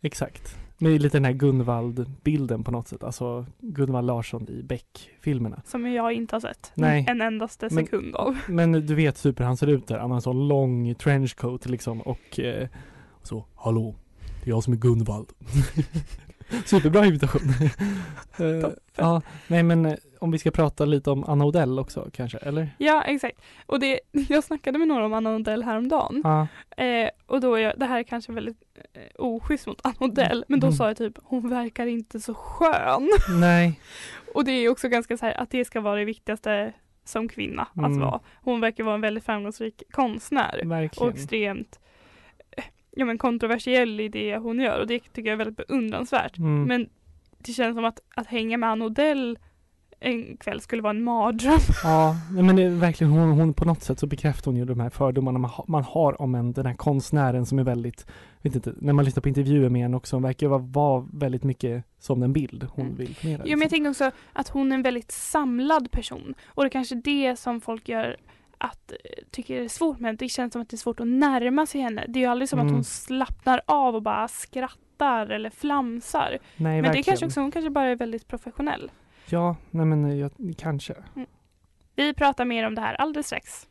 exakt. 0.00 0.56
Med 0.78 1.02
lite 1.02 1.16
den 1.16 1.24
här 1.24 1.32
Gunvald-bilden 1.32 2.64
på 2.64 2.70
något 2.70 2.88
sätt. 2.88 3.04
Alltså 3.04 3.46
Gunvald 3.60 4.06
Larsson 4.06 4.48
i 4.48 4.62
Beck-filmerna. 4.62 5.62
som 5.64 5.92
jag 5.92 6.12
inte 6.12 6.34
har 6.34 6.40
sett 6.40 6.72
Nej. 6.74 7.04
en 7.08 7.20
endaste 7.20 7.68
Men- 7.70 7.84
sekund 7.84 8.14
av. 8.16 8.38
Men 8.48 8.72
du 8.72 8.94
vet 8.94 9.24
hur 9.26 9.44
han 9.44 9.56
ser 9.56 9.66
ut 9.66 9.86
där. 9.86 9.98
Han 9.98 10.10
har 10.10 10.16
en 10.16 10.22
sån 10.22 10.48
lång 10.48 10.94
trenchcoat 10.94 11.66
liksom 11.66 12.00
och 12.00 12.40
eh, 12.40 12.68
så, 13.22 13.44
hallå, 13.54 13.94
det 14.44 14.50
är 14.50 14.54
jag 14.54 14.62
som 14.64 14.72
är 14.72 14.76
Gunvald. 14.76 15.26
Superbra 16.64 17.06
imitation. 17.06 17.42
Eh, 18.40 18.70
ja, 18.96 19.22
nej 19.48 19.62
men 19.62 19.86
eh, 19.86 19.94
om 20.18 20.30
vi 20.30 20.38
ska 20.38 20.50
prata 20.50 20.84
lite 20.84 21.10
om 21.10 21.24
Anna 21.24 21.44
Odell 21.44 21.78
också 21.78 22.08
kanske, 22.12 22.38
eller? 22.38 22.68
Ja 22.78 23.02
exakt. 23.02 23.40
Och 23.66 23.80
det, 23.80 24.00
jag 24.28 24.44
snackade 24.44 24.78
med 24.78 24.88
några 24.88 25.06
om 25.06 25.12
Anna 25.12 25.34
Odell 25.36 25.62
häromdagen. 25.62 26.20
Ja, 26.24 26.46
Eh, 26.84 27.10
och 27.26 27.40
då 27.40 27.54
är 27.54 27.58
jag, 27.60 27.72
det 27.78 27.86
här 27.86 27.98
är 27.98 28.02
kanske 28.02 28.32
väldigt 28.32 28.62
eh, 28.94 29.00
oschysst 29.18 29.66
mot 29.66 29.80
Anna 29.84 29.94
Odell, 30.00 30.44
men 30.48 30.60
då 30.60 30.66
Mm. 30.66 30.76
sa 30.76 30.86
jag 30.88 30.96
typ 30.96 31.18
hon 31.22 31.48
verkar 31.48 31.86
inte 31.86 32.20
så 32.20 32.34
skön. 32.34 33.08
nej, 33.40 33.80
Och 34.34 34.44
det 34.44 34.52
är 34.52 34.68
också 34.68 34.88
ganska 34.88 35.16
så 35.16 35.26
här 35.26 35.40
att 35.40 35.50
det 35.50 35.64
ska 35.64 35.80
vara 35.80 35.98
det 35.98 36.04
viktigaste 36.04 36.72
som 37.04 37.28
kvinna 37.28 37.62
att 37.62 37.76
Mm. 37.76 38.00
vara. 38.00 38.20
Hon 38.42 38.60
verkar 38.60 38.84
vara 38.84 38.94
en 38.94 39.00
väldigt 39.00 39.24
framgångsrik 39.24 39.82
konstnär 39.90 40.60
och 40.64 40.70
verkligen. 40.70 41.12
extremt 41.14 41.78
eh, 42.56 42.64
ja, 42.90 43.04
men 43.04 43.18
kontroversiell 43.18 44.00
i 44.00 44.08
det 44.08 44.36
hon 44.36 44.60
gör 44.60 44.80
och 44.80 44.86
det 44.86 44.98
tycker 44.98 45.22
jag 45.30 45.32
är 45.40 45.44
väldigt 45.44 45.66
beundransvärt. 45.68 46.38
Mm. 46.38 46.64
Men 46.64 46.88
det 47.44 47.52
känns 47.52 47.74
som 47.76 47.84
att, 47.84 48.00
att 48.14 48.26
hänga 48.26 48.56
med 48.58 48.68
Anna 48.70 48.84
Odell 48.84 49.38
en 50.00 50.36
kväll 50.36 50.60
skulle 50.60 50.82
vara 50.82 50.90
en 50.90 51.02
mardröm. 51.04 51.58
Ja, 51.84 52.16
men 52.30 52.56
det 52.56 52.68
verkligen 52.68 53.12
hon, 53.12 53.30
hon 53.30 53.54
på 53.54 53.64
något 53.64 53.82
sätt 53.82 53.98
så 53.98 54.06
bekräftar 54.06 54.50
hon 54.50 54.56
ju 54.56 54.64
de 54.64 54.80
här 54.80 54.90
fördomarna 54.90 55.38
man, 55.38 55.50
ha, 55.50 55.64
man 55.68 55.84
har 55.84 56.22
om 56.22 56.34
en, 56.34 56.52
den 56.52 56.66
här 56.66 56.74
konstnären 56.74 57.46
som 57.46 57.58
är 57.58 57.62
väldigt, 57.64 58.06
vet 58.42 58.54
inte, 58.54 58.72
när 58.80 58.92
man 58.92 59.04
lyssnar 59.04 59.20
på 59.20 59.28
intervjuer 59.28 59.68
med 59.68 59.82
henne 59.82 59.96
också, 59.96 60.16
hon 60.16 60.22
verkar 60.22 60.48
vara, 60.48 60.58
vara 60.58 61.06
väldigt 61.12 61.44
mycket 61.44 61.84
som 61.98 62.20
den 62.20 62.32
bild 62.32 62.66
hon 62.70 62.84
Mm. 62.86 62.96
vill 62.96 63.14
förmedla. 63.14 63.44
Jo 63.46 63.50
men 63.50 63.50
jag 63.50 63.58
liksom. 63.58 63.76
tänker 63.76 63.90
också 64.06 64.18
att 64.32 64.48
hon 64.48 64.72
är 64.72 64.76
en 64.76 64.82
väldigt 64.82 65.12
samlad 65.12 65.90
person 65.90 66.34
och 66.46 66.62
det 66.62 66.68
är 66.68 66.70
kanske 66.70 66.94
det 66.94 67.36
som 67.38 67.60
folk 67.60 67.88
gör 67.88 68.16
att 68.58 68.92
eh, 68.92 68.96
tycker 69.30 69.58
det 69.58 69.64
är 69.64 69.68
svårt 69.68 70.00
med 70.00 70.16
det 70.16 70.28
känns 70.28 70.52
som 70.52 70.62
att 70.62 70.68
det 70.68 70.74
är 70.74 70.78
svårt 70.78 71.00
att 71.00 71.06
närma 71.06 71.66
sig 71.66 71.80
henne. 71.80 72.04
Det 72.08 72.18
är 72.18 72.20
ju 72.20 72.26
aldrig 72.26 72.48
som 72.48 72.58
att 72.58 72.62
Mm. 72.62 72.74
hon 72.74 72.84
slappnar 72.84 73.60
av 73.66 73.94
och 73.94 74.02
bara 74.02 74.28
skrattar 74.28 74.78
eller 75.30 75.50
flamsar. 75.50 76.30
Nej, 76.30 76.38
Men 76.56 76.74
det 76.74 76.80
verkligen. 76.80 77.04
kanske 77.04 77.26
också, 77.26 77.40
hon 77.40 77.50
kanske 77.50 77.70
bara 77.70 77.86
är 77.88 77.96
väldigt 77.96 78.28
professionell. 78.28 78.90
Ja, 79.26 79.56
nej 79.70 79.86
men 79.86 80.04
eh, 80.04 80.14
jag, 80.14 80.30
kanske. 80.58 80.94
Vi 81.94 82.14
pratar 82.14 82.44
mer 82.44 82.66
om 82.66 82.74
det 82.74 82.80
här 82.80 82.94
alldeles 82.94 83.26
strax. 83.26 83.66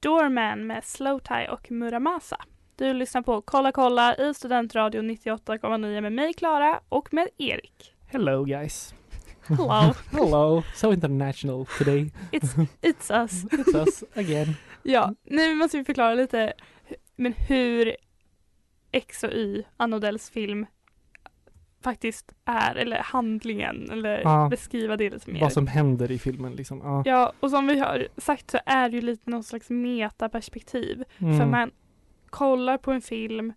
Doorman 0.00 0.66
med 0.66 0.84
Slowtie 0.84 1.48
och 1.50 1.70
Muramasa. 1.70 2.36
Du 2.76 2.94
lyssnar 2.94 3.22
på 3.22 3.42
Kolla 3.42 3.72
kolla 3.72 4.16
i 4.16 4.34
Studentradion 4.34 5.10
98,9 5.10 6.00
med 6.00 6.12
mig 6.12 6.32
Klara 6.32 6.80
och 6.88 7.14
med 7.14 7.28
Erik. 7.38 7.94
Hello 8.06 8.44
guys. 8.44 8.94
Hello, 9.56 9.94
Hello, 10.10 10.62
so 10.74 10.92
international 10.92 11.66
today. 11.78 12.10
it's, 12.32 12.54
it's 12.82 13.10
us. 13.24 13.44
It's 13.52 13.74
us 13.74 14.04
again. 14.14 14.54
Ja, 14.82 15.14
nu 15.24 15.54
måste 15.54 15.78
vi 15.78 15.84
förklara 15.84 16.14
lite 16.14 16.52
men 17.16 17.32
hur 17.32 17.96
X 18.92 19.24
och 19.24 19.30
Y, 19.32 19.62
Ann 19.76 19.94
Odells 19.94 20.30
film, 20.30 20.66
faktiskt 21.82 22.32
är, 22.44 22.74
eller 22.74 22.98
handlingen, 22.98 23.90
eller 23.90 24.20
Ja. 24.20 24.48
beskriva 24.50 24.96
det 24.96 25.10
lite 25.10 25.30
mer. 25.30 25.40
Vad 25.40 25.52
som 25.52 25.66
händer 25.66 26.10
i 26.10 26.18
filmen 26.18 26.52
liksom. 26.52 26.80
Ja. 26.84 27.02
Ja, 27.06 27.32
och 27.40 27.50
som 27.50 27.66
vi 27.66 27.78
har 27.78 28.08
sagt 28.16 28.50
så 28.50 28.58
är 28.66 28.88
det 28.88 28.96
ju 28.96 29.02
lite 29.02 29.30
någon 29.30 29.44
slags 29.44 29.70
metaperspektiv. 29.70 31.04
Mm. 31.18 31.38
För 31.38 31.46
man 31.46 31.70
kollar 32.30 32.78
på 32.78 32.92
en 32.92 33.02
film 33.02 33.52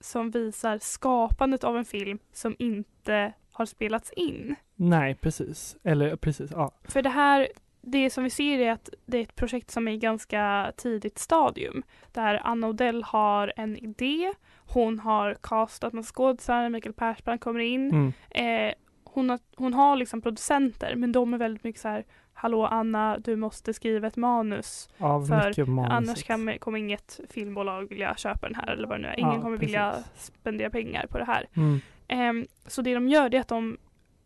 som 0.00 0.30
visar 0.30 0.78
skapandet 0.78 1.64
av 1.64 1.76
en 1.76 1.84
film 1.84 2.18
som 2.32 2.56
inte 2.58 3.32
har 3.52 3.66
spelats 3.66 4.12
in. 4.12 4.54
Nej, 4.76 5.14
precis. 5.14 5.76
Eller 5.82 6.16
precis, 6.16 6.50
ja. 6.50 6.70
För 6.84 7.02
det 7.02 7.08
här, 7.08 7.48
det 7.80 8.10
som 8.10 8.24
vi 8.24 8.30
ser 8.30 8.58
är 8.58 8.72
att 8.72 8.88
det 9.06 9.18
är 9.18 9.22
ett 9.22 9.36
projekt 9.36 9.70
som 9.70 9.88
är 9.88 9.92
i 9.92 9.98
ganska 9.98 10.72
tidigt 10.76 11.18
stadium. 11.18 11.82
Där 12.12 12.40
Anna 12.44 12.68
Odell 12.68 13.02
har 13.02 13.52
en 13.56 13.76
idé, 13.76 14.32
hon 14.56 14.98
har 14.98 15.34
castat 15.34 15.92
med 15.92 16.04
skådisar, 16.04 16.68
Mikael 16.68 16.94
Persbrandt 16.94 17.44
kommer 17.44 17.60
in. 17.60 17.90
Mm. 17.90 18.12
Eh, 18.30 18.74
hon, 19.04 19.30
har, 19.30 19.38
hon 19.56 19.74
har 19.74 19.96
liksom 19.96 20.22
producenter 20.22 20.94
men 20.94 21.12
de 21.12 21.34
är 21.34 21.38
väldigt 21.38 21.64
mycket 21.64 21.80
så 21.80 21.88
här 21.88 22.04
Hallå 22.40 22.66
Anna, 22.66 23.18
du 23.18 23.36
måste 23.36 23.74
skriva 23.74 24.08
ett 24.08 24.16
manus. 24.16 24.88
Av 24.98 25.26
För. 25.26 25.70
Annars 25.90 26.22
kan, 26.22 26.58
kommer 26.58 26.78
inget 26.78 27.20
filmbolag 27.30 27.88
vilja 27.88 28.16
köpa 28.16 28.46
den 28.46 28.54
här 28.54 28.70
eller 28.70 28.88
vad 28.88 28.98
det 28.98 29.02
nu 29.02 29.08
är. 29.08 29.20
Ingen 29.20 29.34
Ja, 29.34 29.40
kommer 29.40 29.56
vilja 29.56 29.90
precis. 29.90 30.32
spendera 30.40 30.70
pengar 30.70 31.06
på 31.06 31.18
det 31.18 31.24
här. 31.24 31.46
Mm. 31.54 31.80
Ehm, 32.10 32.46
så 32.66 32.82
det 32.82 32.94
de 32.94 33.08
gör 33.08 33.28
det 33.28 33.36
är 33.36 33.40
att 33.40 33.48
de 33.48 33.78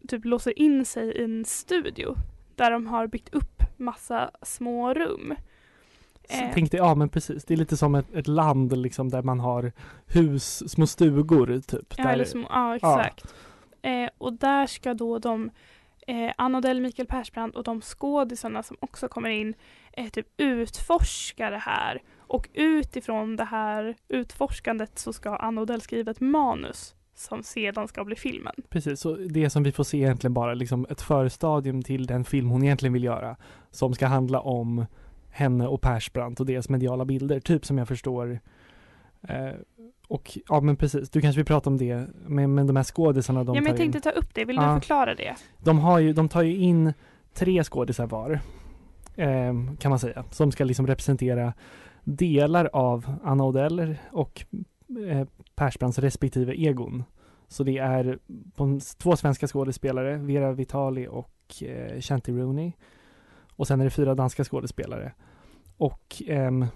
typ 0.09 0.25
låser 0.25 0.59
in 0.59 0.85
sig 0.85 1.09
i 1.09 1.25
en 1.25 1.45
studio 1.45 2.17
där 2.55 2.71
de 2.71 2.87
har 2.87 3.07
byggt 3.07 3.35
upp 3.35 3.62
massa 3.76 4.31
små 4.43 4.95
rum. 4.95 5.35
Så 6.29 6.45
Eh, 6.45 6.55
Tänkte, 6.55 6.76
ja 6.76 6.95
men 6.95 7.09
precis, 7.09 7.45
det 7.45 7.55
är 7.55 7.59
lite 7.59 7.76
som 7.76 7.95
ett, 7.95 8.14
ett 8.14 8.26
land 8.26 8.79
liksom 8.79 9.09
där 9.09 9.23
man 9.23 9.41
har 9.41 9.73
hus, 10.07 10.71
små 10.71 10.87
stugor 10.87 11.61
typ. 11.61 11.95
ja, 11.97 12.05
där, 12.05 12.25
små, 12.25 12.47
ja, 12.50 12.76
exakt. 12.76 13.35
Eh, 13.83 14.11
och 14.19 14.33
där 14.33 14.67
ska 14.67 14.95
då 14.95 15.19
de 15.19 15.50
eh, 16.07 16.33
Anna 16.37 16.59
Odell, 16.59 16.81
Mikael 16.81 17.09
Persbrandt 17.09 17.57
och 17.57 17.64
de 17.64 17.81
skådisarna 17.81 18.62
som 18.62 18.76
också 18.81 19.09
kommer 19.09 19.29
in 19.29 19.55
eh, 19.93 20.09
typ 20.09 20.26
utforska 20.37 21.50
det 21.50 21.59
här. 21.59 22.03
Och 22.19 22.49
utifrån 22.55 23.37
det 23.37 23.45
här 23.45 23.97
utforskandet 24.09 24.99
så 24.99 25.12
ska 25.12 25.37
Anna 25.37 25.61
Odell 25.61 25.81
skriva 25.81 26.11
ett 26.11 26.21
manus 26.21 26.95
som 27.14 27.42
sedan 27.42 27.88
ska 27.88 28.04
bli 28.04 28.16
filmen. 28.16 28.54
Precis, 28.68 29.00
så 29.00 29.14
det 29.16 29.50
som 29.50 29.62
vi 29.62 29.73
får 29.73 29.85
se 29.85 29.97
är 29.99 30.02
egentligen 30.02 30.35
bara 30.35 30.54
liksom 30.54 30.87
ett 30.90 31.00
förstadium 31.00 31.83
till 31.83 32.06
den 32.06 32.25
film 32.25 32.49
hon 32.50 32.62
egentligen 32.64 32.92
vill 32.92 33.04
göra. 33.04 33.37
Som 33.71 33.94
ska 33.94 34.06
handla 34.06 34.40
om 34.40 34.87
henne 35.30 35.66
och 35.66 35.80
Persbrandt 35.80 36.40
och 36.40 36.47
deras 36.47 36.68
mediala 36.68 37.04
bilder, 37.04 37.40
typ 37.40 37.66
som 37.66 37.78
jag 37.78 37.88
förstår. 37.88 38.40
Eh, 39.28 39.50
och 40.09 40.38
ja 40.49 40.61
men 40.61 40.76
precis, 40.76 41.11
du 41.11 41.21
kanske 41.21 41.38
vill 41.38 41.47
prata 41.47 41.71
om 41.71 41.76
det, 41.78 42.06
men, 42.26 42.54
men 42.54 42.66
de 42.66 42.76
här 42.76 42.83
skådisarna 42.85 43.44
de 43.44 43.54
ja, 43.54 43.61
men 43.61 43.71
jag 43.71 43.76
tänkte 43.76 43.99
in. 43.99 44.02
ta 44.02 44.11
upp 44.11 44.35
det, 44.35 44.44
vill 44.44 44.56
Ja. 44.56 44.75
du 44.75 44.80
förklara 44.80 45.14
det? 45.14 45.35
De, 45.64 45.78
har 45.78 45.99
ju, 45.99 46.12
de 46.12 46.28
tar 46.28 46.42
ju 46.42 46.56
in 46.56 46.92
tre 47.35 47.64
skådisar 47.64 48.06
var, 48.06 48.40
eh, 49.16 49.52
kan 49.78 49.90
man 49.90 49.99
säga, 49.99 50.25
som 50.30 50.52
ska 50.52 50.64
liksom 50.64 50.87
representera 50.87 51.52
delar 52.04 52.71
av 52.73 53.16
Anna 53.25 53.44
Odell 53.44 53.97
och 54.12 54.44
Persbrandts 55.55 55.99
respektive 55.99 56.55
egon. 56.55 57.05
Så 57.49 57.64
det 57.64 57.79
är 57.79 58.19
två 58.99 59.17
svenska 59.17 59.47
skådespelare, 59.47 60.17
Vera 60.17 60.53
Vitali 60.53 61.07
och 61.11 61.62
eh, 61.62 62.00
Shanti 62.00 62.33
Rooney. 62.33 62.73
Och 63.57 63.67
sen 63.67 63.81
är 63.81 63.85
det 63.85 63.91
fyra 63.91 64.14
danska 64.14 64.45
skådespelare. 64.45 65.12
Och 65.76 66.23
ehm, 66.26 66.67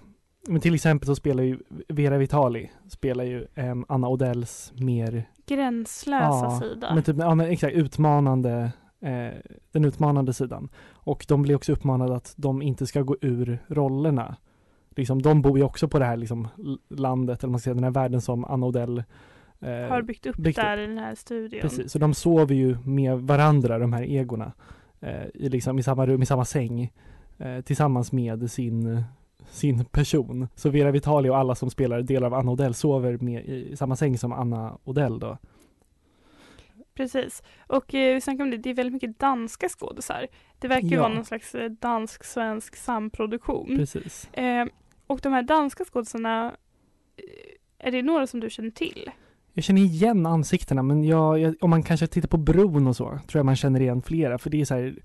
men 0.47 0.61
till 0.61 0.75
exempel 0.75 1.07
så 1.07 1.15
spelar 1.15 1.43
ju 1.43 1.59
Vera 1.87 2.17
Vitali 2.17 2.71
spelar 2.89 3.23
ju 3.23 3.47
ehm, 3.55 3.85
Anna 3.87 4.07
Odells 4.07 4.73
mer 4.75 5.29
Gränslösa 5.45 6.25
Ja, 6.25 6.59
sida. 6.61 6.93
men 6.93 7.03
typ, 7.03 7.17
ja 7.17 7.35
men 7.35 7.45
exakt, 7.49 7.75
utmanande, 7.75 8.71
eh, 9.01 9.29
den 9.71 9.85
utmanande 9.85 10.33
sidan. 10.33 10.69
Och 10.91 11.25
de 11.27 11.41
blir 11.41 11.55
också 11.55 11.71
uppmanade 11.71 12.15
att 12.15 12.33
de 12.37 12.61
inte 12.61 12.87
ska 12.87 13.01
gå 13.01 13.17
ur 13.21 13.59
rollerna. 13.67 14.35
Liksom, 14.99 15.21
de 15.21 15.41
bor 15.41 15.57
ju 15.57 15.63
också 15.63 15.87
på 15.87 15.99
det 15.99 16.05
här 16.05 16.17
liksom, 16.17 16.47
landet, 16.89 17.43
eller 17.43 17.51
man 17.51 17.59
säga, 17.59 17.73
den 17.73 17.83
här 17.83 17.91
världen 17.91 18.21
som 18.21 18.45
Anna 18.45 18.65
Odell 18.65 19.03
eh, 19.59 19.69
har 19.69 20.01
byggt 20.01 20.25
upp 20.25 20.35
byggt 20.35 20.55
där 20.55 20.77
i 20.77 20.87
den 20.87 20.97
här 20.97 21.15
studion. 21.15 21.61
Precis, 21.61 21.91
så 21.91 21.99
de 21.99 22.13
sover 22.13 22.55
ju 22.55 22.77
med 22.85 23.19
varandra, 23.19 23.79
de 23.79 23.93
här 23.93 24.03
egorna. 24.03 24.51
Eh, 24.99 25.25
i, 25.33 25.49
liksom, 25.49 25.79
I 25.79 25.83
samma 25.83 26.05
rum, 26.05 26.21
i 26.21 26.25
samma 26.25 26.45
säng. 26.45 26.91
Eh, 27.37 27.61
tillsammans 27.61 28.11
med 28.11 28.51
sin, 28.51 29.03
sin 29.49 29.85
person. 29.85 30.47
Så 30.55 30.69
Vera 30.69 30.91
Vitali 30.91 31.29
och 31.29 31.37
alla 31.37 31.55
som 31.55 31.69
spelar 31.69 32.01
delar 32.01 32.27
av 32.27 32.33
Anna 32.33 32.51
Odell 32.51 32.73
sover 32.73 33.17
med 33.17 33.45
i 33.45 33.75
samma 33.75 33.95
säng 33.95 34.17
som 34.17 34.33
Anna 34.33 34.77
Odell 34.83 35.19
då. 35.19 35.37
Precis. 36.93 37.43
Och 37.67 37.93
eh, 37.93 38.13
vi 38.13 38.21
snackade 38.21 38.43
om 38.43 38.51
det, 38.51 38.57
det 38.57 38.69
är 38.69 38.73
väldigt 38.73 38.93
mycket 38.93 39.19
danska 39.19 39.69
skådisar. 39.69 40.27
Det 40.59 40.67
verkar 40.67 40.87
ju 40.87 40.95
Ja. 40.95 41.01
vara 41.01 41.13
någon 41.13 41.25
slags 41.25 41.55
eh, 41.55 41.69
dansk-svensk 41.69 42.75
samproduktion. 42.75 43.67
Precis. 43.77 44.29
Eh, 44.33 44.65
och 45.09 45.19
de 45.23 45.33
här 45.33 45.43
danska 45.43 45.85
skådisarna, 45.85 46.55
eh, 47.17 47.87
är 47.87 47.91
det 47.91 48.01
några 48.01 48.27
som 48.27 48.39
du 48.39 48.49
känner 48.49 48.71
till? 48.71 49.11
Jag 49.53 49.63
känner 49.63 49.81
igen 49.81 50.25
ansiktena 50.25 50.83
men 50.83 51.03
jag, 51.03 51.39
jag, 51.39 51.55
om 51.61 51.69
man 51.69 51.83
kanske 51.83 52.07
tittar 52.07 52.27
på 52.27 52.37
bron 52.37 52.87
och 52.87 52.95
så 52.95 53.05
tror 53.05 53.39
jag 53.39 53.45
man 53.45 53.55
känner 53.55 53.79
igen 53.79 54.01
flera 54.01 54.37
för 54.37 54.49
det 54.49 54.61
är 54.61 54.65
så 54.65 54.75
här 54.75 54.95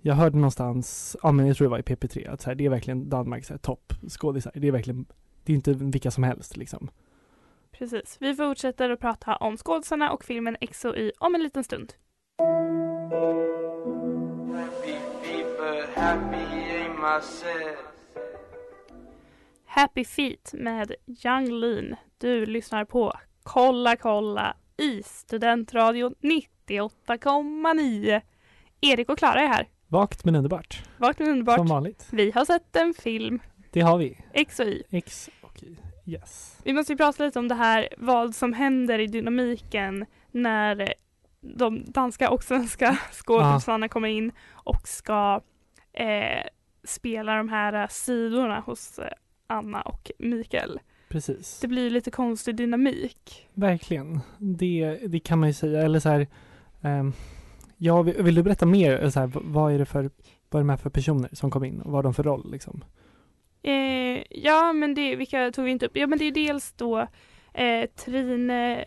Jag 0.00 0.14
hörde 0.14 0.36
någonstans, 0.36 1.16
ja 1.22 1.32
men 1.32 1.46
jag 1.46 1.56
tror 1.56 1.64
det 1.64 1.70
var 1.70 1.78
i 1.78 1.82
PP3 1.82 2.30
att 2.30 2.40
så 2.40 2.50
här, 2.50 2.54
det 2.54 2.66
är 2.66 2.70
verkligen 2.70 3.08
Danmarks 3.08 3.52
toppskådisar. 3.62 4.52
Det 4.54 4.68
är 4.68 4.72
verkligen, 4.72 5.06
det 5.44 5.52
är 5.52 5.54
inte 5.54 5.72
vilka 5.72 6.10
som 6.10 6.24
helst 6.24 6.56
liksom. 6.56 6.90
Precis. 7.72 8.16
Vi 8.20 8.34
fortsätter 8.34 8.90
att 8.90 9.00
prata 9.00 9.36
om 9.36 9.56
skådisarna 9.56 10.12
och 10.12 10.24
filmen 10.24 10.56
XOY 10.70 11.12
om 11.18 11.34
en 11.34 11.42
liten 11.42 11.64
stund. 11.64 11.92
Happy 15.94 16.50
Feet 20.06 20.50
med 20.52 20.94
Young 21.24 21.50
Lean. 21.50 21.96
Du 22.18 22.46
lyssnar 22.46 22.84
på 22.84 23.12
Kolla 23.42 23.96
kolla 23.96 24.56
i 24.76 25.02
Studentradion 25.02 26.14
98,9. 26.20 28.20
Erik 28.80 29.08
och 29.08 29.18
Klara 29.18 29.40
är 29.40 29.46
här. 29.48 29.68
Vagt 29.88 30.24
men 30.24 30.36
underbart. 30.36 30.82
Vart 30.98 31.18
men 31.18 31.26
Som 31.26 31.32
underbart. 31.32 31.68
vanligt. 31.68 32.08
Vi 32.12 32.30
har 32.30 32.44
sett 32.44 32.76
en 32.76 32.94
film, 32.94 33.40
Det 33.70 33.80
har 33.80 33.98
vi. 33.98 34.18
XOY. 34.48 34.82
X 34.90 35.30
och 35.40 35.62
Y. 35.62 35.76
Yes. 36.06 36.60
Vi 36.64 36.72
måste 36.72 36.92
ju 36.92 36.96
prata 36.96 37.24
lite 37.24 37.38
om 37.38 37.48
det 37.48 37.54
här, 37.54 37.88
vad 37.98 38.34
som 38.34 38.52
händer 38.52 38.98
i 38.98 39.06
dynamiken 39.06 40.06
när 40.30 40.94
de 41.40 41.84
danska 41.92 42.30
och 42.30 42.44
svenska 42.44 42.98
skådespelarna 43.12 43.88
kommer 43.88 44.08
in 44.08 44.32
och 44.50 44.88
ska 44.88 45.40
eh, 45.92 46.44
spela 46.84 47.34
de 47.36 47.48
här 47.48 47.86
sidorna 47.90 48.60
hos 48.60 48.98
eh, 48.98 49.12
Anna 49.50 49.82
och 49.82 50.10
Mikael. 50.18 50.80
Precis. 51.08 51.60
Det 51.60 51.68
blir 51.68 51.90
lite 51.90 52.10
konstig 52.10 52.56
dynamik. 52.56 53.48
Verkligen. 53.54 54.20
Det, 54.38 54.98
det 55.06 55.20
kan 55.20 55.38
man 55.38 55.48
ju 55.48 55.52
säga. 55.52 55.82
Eller 55.82 56.00
så 56.00 56.08
här, 56.08 56.26
ehm, 56.82 57.12
ja, 57.76 58.02
vill, 58.02 58.22
vill 58.22 58.34
du 58.34 58.42
berätta 58.42 58.66
mer? 58.66 58.92
Eller 58.92 59.10
Så 59.10 59.20
här, 59.20 59.30
vad 59.34 59.72
är 59.72 59.78
det 59.78 59.86
för, 59.86 60.10
vad 60.50 60.60
är 60.60 60.64
de 60.64 60.68
här 60.68 60.76
för 60.76 60.90
personer 60.90 61.30
som 61.32 61.50
kom 61.50 61.64
in 61.64 61.80
och 61.80 61.86
vad 61.92 61.94
har 61.98 62.02
de 62.02 62.14
för 62.14 62.22
roll 62.22 62.50
liksom? 62.52 62.84
Eh, 63.62 64.22
ja, 64.30 64.72
men 64.72 64.94
det, 64.94 65.16
vilka 65.16 65.50
tog 65.52 65.64
vi 65.64 65.70
inte 65.70 65.86
upp? 65.86 65.96
Ja, 65.96 66.06
men 66.06 66.18
det 66.18 66.24
är 66.24 66.32
dels 66.32 66.72
då 66.72 66.98
eh, 67.54 67.86
Trine 67.96 68.84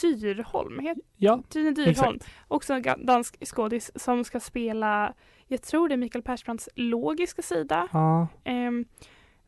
Dyrholm, 0.00 0.78
heter 0.78 1.02
Ja, 1.16 1.42
Trine 1.48 1.70
Dyrholm, 1.74 2.16
exakt. 2.16 2.34
också 2.48 2.74
en 2.74 3.06
dansk 3.06 3.46
skådis 3.46 3.90
som 3.94 4.24
ska 4.24 4.40
spela, 4.40 5.12
jag 5.46 5.62
tror 5.62 5.88
det 5.88 5.94
är 5.94 5.96
Mikael 5.96 6.22
Persbrandts 6.22 6.68
logiska 6.74 7.42
sida. 7.42 7.88
Ja, 7.92 8.28
Ehm, 8.44 8.84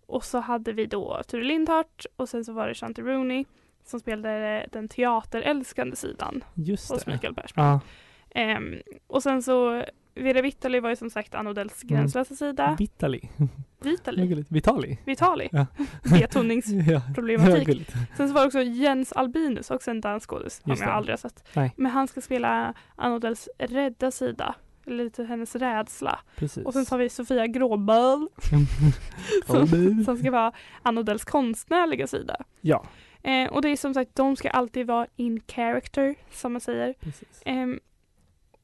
och 0.08 0.24
så 0.24 0.38
hade 0.38 0.72
vi 0.72 0.86
då 0.86 1.22
Ture 1.28 1.44
Lindhart 1.44 2.06
och 2.16 2.28
sen 2.28 2.44
så 2.44 2.52
var 2.52 2.68
det 2.68 2.74
Shanti 2.74 3.02
Rooney 3.02 3.44
som 3.84 4.00
spelade 4.00 4.66
den 4.72 4.88
teaterälskande 4.88 5.96
sidan 5.96 6.44
just 6.54 6.90
hos 6.90 7.04
det. 7.04 7.10
Mikael 7.12 7.34
Persbrandt. 7.34 7.84
Ja, 8.34 8.40
Ehm, 8.40 8.74
och 9.06 9.22
sen 9.22 9.42
så 9.42 9.84
Vera 10.14 10.42
Vitali 10.42 10.80
var 10.80 10.90
ju 10.90 10.96
som 10.96 11.10
sagt 11.10 11.34
Anna 11.34 11.50
Odells 11.50 11.82
Mm. 11.84 11.96
gränslösa 11.96 12.34
sida. 12.34 12.76
Vitali. 12.78 13.30
Vitali? 13.80 14.44
Vitali. 14.48 14.98
Vitali? 15.04 15.48
Ja. 15.52 15.66
Betonningsproblematik. 16.20 17.68
Ja. 17.68 17.98
Sen 18.16 18.28
så 18.28 18.34
var 18.34 18.40
det 18.40 18.46
också 18.46 18.62
Jens 18.62 19.12
Albinus, 19.12 19.70
också 19.70 19.90
en 19.90 20.00
dansk 20.00 20.30
skådis 20.30 20.60
som 20.62 20.72
jag 20.80 20.88
aldrig 20.88 21.12
har 21.12 21.18
sett. 21.18 21.44
Nej. 21.54 21.72
Men 21.76 21.92
han 21.92 22.08
ska 22.08 22.20
spela 22.20 22.74
Anna 22.96 23.14
Odells 23.14 23.48
rädda 23.58 24.10
sida. 24.10 24.54
Eller 24.88 25.04
lite 25.04 25.24
hennes 25.24 25.56
rädsla. 25.56 26.18
Precis. 26.36 26.66
Och 26.66 26.72
sen 26.72 26.84
så 26.84 26.94
har 26.94 26.98
vi 26.98 27.08
Sofia 27.08 27.46
Gråböl 27.46 28.28
som, 29.46 29.66
som 30.04 30.16
ska 30.16 30.30
vara 30.30 30.52
Anna 30.82 31.00
Odells 31.00 31.24
konstnärliga 31.24 32.06
sida. 32.06 32.36
Ja, 32.60 32.84
Eh, 33.22 33.48
och 33.48 33.62
det 33.62 33.68
är 33.68 33.76
som 33.76 33.94
sagt, 33.94 34.14
de 34.14 34.36
ska 34.36 34.50
alltid 34.50 34.86
vara 34.86 35.06
in 35.16 35.40
character, 35.40 36.14
som 36.30 36.52
man 36.52 36.60
säger. 36.60 36.94
Ehm, 37.44 37.80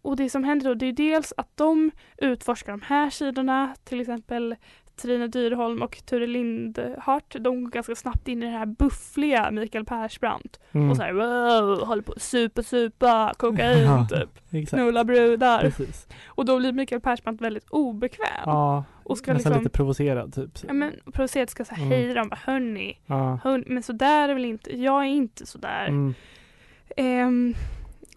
och 0.03 0.17
det 0.17 0.31
som 0.31 0.45
händer 0.45 0.69
då, 0.69 0.75
det 0.75 0.87
är 0.87 0.93
dels 0.93 1.33
att 1.37 1.57
de 1.57 1.91
utforskar 2.17 2.73
de 2.73 2.83
här 2.83 3.11
sidorna, 3.11 3.75
till 3.85 4.01
exempel 4.01 4.57
Trine 4.97 5.27
Dyrholm 5.29 5.83
och 5.83 6.03
Ture 6.07 6.27
Lindhart, 6.27 7.37
de 7.41 7.65
går 7.65 7.71
ganska 7.71 7.95
snabbt 7.95 8.29
in 8.29 8.43
i 8.43 8.47
det 8.47 8.53
här 8.53 8.67
buffliga 8.67 9.51
Mikael 9.51 9.85
Persbrandt. 9.85 10.61
Mm. 10.73 10.91
Och 10.91 10.97
så 10.97 11.03
här, 11.03 11.13
wow, 11.13 11.87
håller 11.87 12.03
på 12.03 12.13
att 12.13 12.23
supa, 12.23 12.63
supa, 12.63 13.33
kokain 13.37 13.85
Ja, 13.85 14.07
typ, 14.11 14.29
Exakt. 14.51 14.71
knulla 14.83 15.05
brudar. 15.05 15.61
Precis. 15.61 16.09
Och 16.27 16.45
då 16.45 16.59
blir 16.59 16.73
Mikael 16.73 17.01
Persbrandt 17.01 17.43
väldigt 17.43 17.69
obekväm. 17.71 18.27
Ja, 18.47 18.85
och 19.05 19.19
ska 19.19 19.33
nästan 19.33 19.51
liksom, 19.53 19.63
lite 19.65 19.77
provocerad 19.77 20.35
typ. 20.35 20.51
ja 20.67 20.73
men 20.73 20.93
provocerat 21.13 21.51
ska 21.51 21.65
säga 21.65 21.79
Mm. 21.79 21.89
hej 21.91 22.15
dem, 22.15 22.29
bara 22.29 22.39
hörni, 22.45 22.99
Ja. 23.07 23.39
hörni, 23.45 23.65
men 23.67 23.83
så 23.83 23.93
där 23.93 24.29
är 24.29 24.35
väl 24.35 24.45
inte, 24.45 24.77
jag 24.79 25.03
är 25.03 25.09
inte 25.09 25.47
så 25.47 25.59
där. 25.59 25.87
Mm. 25.87 26.15
Ehm, 26.97 27.55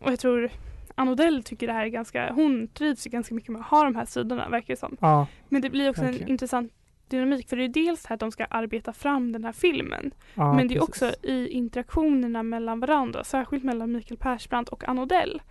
och 0.01 0.11
jag 0.11 0.19
tror 0.19 0.49
Ann 0.97 1.09
Odell 1.09 1.43
tycker 1.43 1.67
det 1.67 1.73
här 1.73 1.85
är 1.85 1.89
ganska, 1.89 2.33
hon 2.33 2.67
trivs 2.67 3.07
ju 3.07 3.11
ganska 3.11 3.35
mycket 3.35 3.49
med 3.49 3.61
att 3.61 3.67
ha 3.67 3.83
de 3.83 3.95
här 3.95 4.05
sidorna 4.05 4.49
verkar 4.49 4.73
det 4.73 4.79
som. 4.79 4.97
Ja, 4.99 5.27
Men 5.49 5.61
det 5.61 5.69
blir 5.69 5.89
också 5.89 6.01
en 6.01 6.07
Verkligen. 6.07 6.29
intressant 6.29 6.73
dynamik 7.07 7.49
för 7.49 7.57
det 7.57 7.63
är 7.63 7.69
dels 7.69 8.05
här 8.05 8.13
att 8.13 8.19
de 8.19 8.31
ska 8.31 8.45
arbeta 8.45 8.93
fram 8.93 9.31
den 9.31 9.43
här 9.43 9.51
filmen. 9.51 10.11
ja, 10.33 10.53
men 10.53 10.67
det 10.67 10.75
är 10.75 10.79
precis. 10.79 10.89
också 10.89 11.27
i 11.27 11.47
interaktionerna 11.49 12.43
mellan 12.43 12.79
varandra, 12.79 13.23
särskilt 13.23 13.63
mellan 13.63 13.91
Mikael 13.91 14.17
Persbrandt 14.17 14.69
och 14.69 14.89
Ann 14.89 14.99
Odell. 14.99 15.41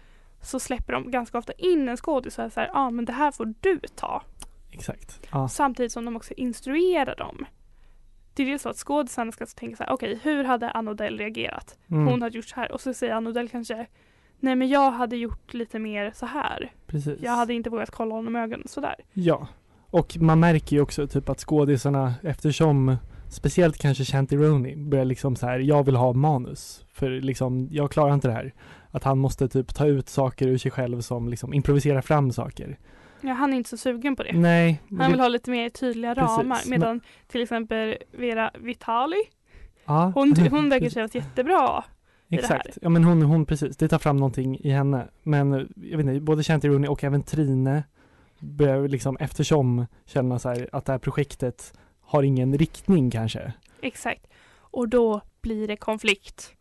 Så 0.43 0.61
släpper 0.61 0.93
de 0.93 1.11
ganska 1.11 1.38
ofta 1.38 1.53
in 1.53 1.88
en 1.88 1.97
skådis 1.97 2.38
och 2.38 2.53
så 2.53 2.61
här, 2.61 2.67
ja 2.67 2.81
ah, 2.81 2.91
men 2.91 3.05
det 3.05 3.12
här 3.12 3.33
får 3.33 3.55
du 3.61 3.79
ta. 3.95 4.23
Exakt. 4.73 5.26
Ja. 5.33 5.49
Samtidigt 5.49 5.93
som 5.93 6.05
de 6.05 6.17
också 6.17 6.35
instruerar 6.35 7.17
dem. 7.17 7.47
Det 8.35 8.43
är 8.43 8.47
dels 8.47 8.62
så 8.62 8.69
att 8.69 8.76
skådisarna 8.76 9.33
ska 9.33 9.47
tänka 9.47 9.76
så 9.76 9.85
här, 9.85 9.93
okej 9.93 10.21
hur 10.23 10.45
hade 10.45 10.71
Ann 10.71 10.88
Odell 10.88 11.19
reagerat? 11.19 11.79
Mm. 11.91 12.07
Hon 12.07 12.23
hade 12.23 12.37
gjort 12.37 12.49
så 12.49 12.57
här 12.57 12.73
och 12.73 12.81
så 12.81 12.95
säger 12.95 13.15
Ann 13.15 13.26
Odell 13.26 13.49
kanske 13.49 13.87
Nej 14.40 14.57
men 14.57 14.69
jag 14.69 14.90
hade 14.90 15.16
gjort 15.16 15.55
lite 15.55 15.78
mer 15.78 16.12
så 16.14 16.26
här. 16.26 16.73
Precis. 16.87 17.21
Jag 17.23 17.33
hade 17.33 17.55
inte 17.55 17.71
vågat 17.71 17.90
kolla 17.90 18.14
honom 18.14 18.37
i 18.37 18.38
ögonen 18.40 18.69
sådär. 18.69 18.95
Ja, 19.12 19.49
och 19.90 20.16
man 20.21 20.40
märker 20.40 20.76
ju 20.76 20.83
också 20.83 21.07
typ 21.07 21.28
att 21.28 21.40
skådisarna 21.40 22.14
eftersom 22.23 22.97
speciellt 23.28 23.78
kanske 23.78 24.05
Shanti 24.05 24.37
Rooney 24.37 24.76
börjar 24.76 25.05
liksom 25.05 25.37
så 25.37 25.47
här, 25.47 25.59
jag 25.59 25.85
vill 25.85 25.97
ha 25.97 26.12
manus 26.12 26.85
för 26.93 27.11
liksom, 27.11 27.69
jag 27.71 27.90
klarar 27.90 28.14
inte 28.14 28.28
det 28.28 28.35
här. 28.35 28.55
Att 28.90 29.05
han 29.05 29.19
måste 29.19 29.49
typ 29.49 29.75
ta 29.75 29.87
ut 29.87 30.09
saker 30.09 30.49
ur 30.49 30.59
sig 30.59 30.71
själv 30.71 31.00
som 31.00 31.28
liksom 31.28 31.55
improvisera 31.55 32.02
fram 32.02 32.33
saker. 32.33 32.78
Ja, 33.21 33.33
han 33.33 33.52
är 33.52 33.57
inte 33.57 33.71
så 33.71 33.76
sugen 33.76 34.16
på 34.16 34.23
det. 34.23 34.33
Nej. 34.33 34.83
Han 34.99 35.11
vill 35.11 35.21
ha 35.21 35.28
lite 35.28 35.50
mer 35.50 35.69
tydliga 35.69 36.14
Precis, 36.14 36.38
ramar 36.38 36.61
men- 36.64 36.71
medan 36.71 37.00
till 37.26 37.43
exempel 37.43 37.97
Vera 38.12 38.50
Vitali, 38.59 39.16
ja, 39.85 40.12
hon, 40.14 40.35
hon 40.50 40.69
verkar 40.71 40.88
kännas 40.88 41.14
jättebra. 41.14 41.85
Här. 42.30 42.38
Exakt, 42.38 42.78
ja 42.83 42.88
men 42.88 43.04
hon, 43.04 43.23
hon 43.23 43.47
precis, 43.47 43.76
det 43.76 43.88
tar 43.88 43.99
fram 43.99 44.16
någonting 44.16 44.59
i 44.61 44.71
henne. 44.71 45.09
Men 45.23 45.52
jag 45.76 45.99
vet 45.99 46.06
inte, 46.06 46.21
både 46.21 46.42
Shanti 46.42 46.68
Rooney 46.68 46.88
och 46.88 47.04
även 47.04 47.23
Trine 47.23 47.83
börjar 48.38 48.88
liksom 48.88 49.16
eftersom 49.21 49.87
känna 50.04 50.38
så 50.38 50.49
här 50.49 50.68
att 50.73 50.85
det 50.85 50.92
här 50.92 50.99
projektet 50.99 51.73
har 52.00 52.23
ingen 52.23 52.59
riktning 52.59 53.11
kanske. 53.11 53.52
Exakt. 53.83 54.26
Och 54.59 54.88
då 54.88 55.21
blir 55.40 55.68
det 55.68 55.76
konflikt. 55.76 56.52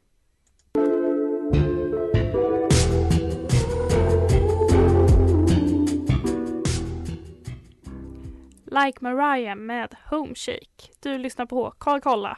Like 8.65 8.98
Mariah 9.01 9.55
med 9.55 9.95
Homeshake. 10.10 10.89
Du 11.00 11.17
lyssnar 11.17 11.45
på 11.45 11.74
Kolla 11.77 12.00
kolla. 12.00 12.38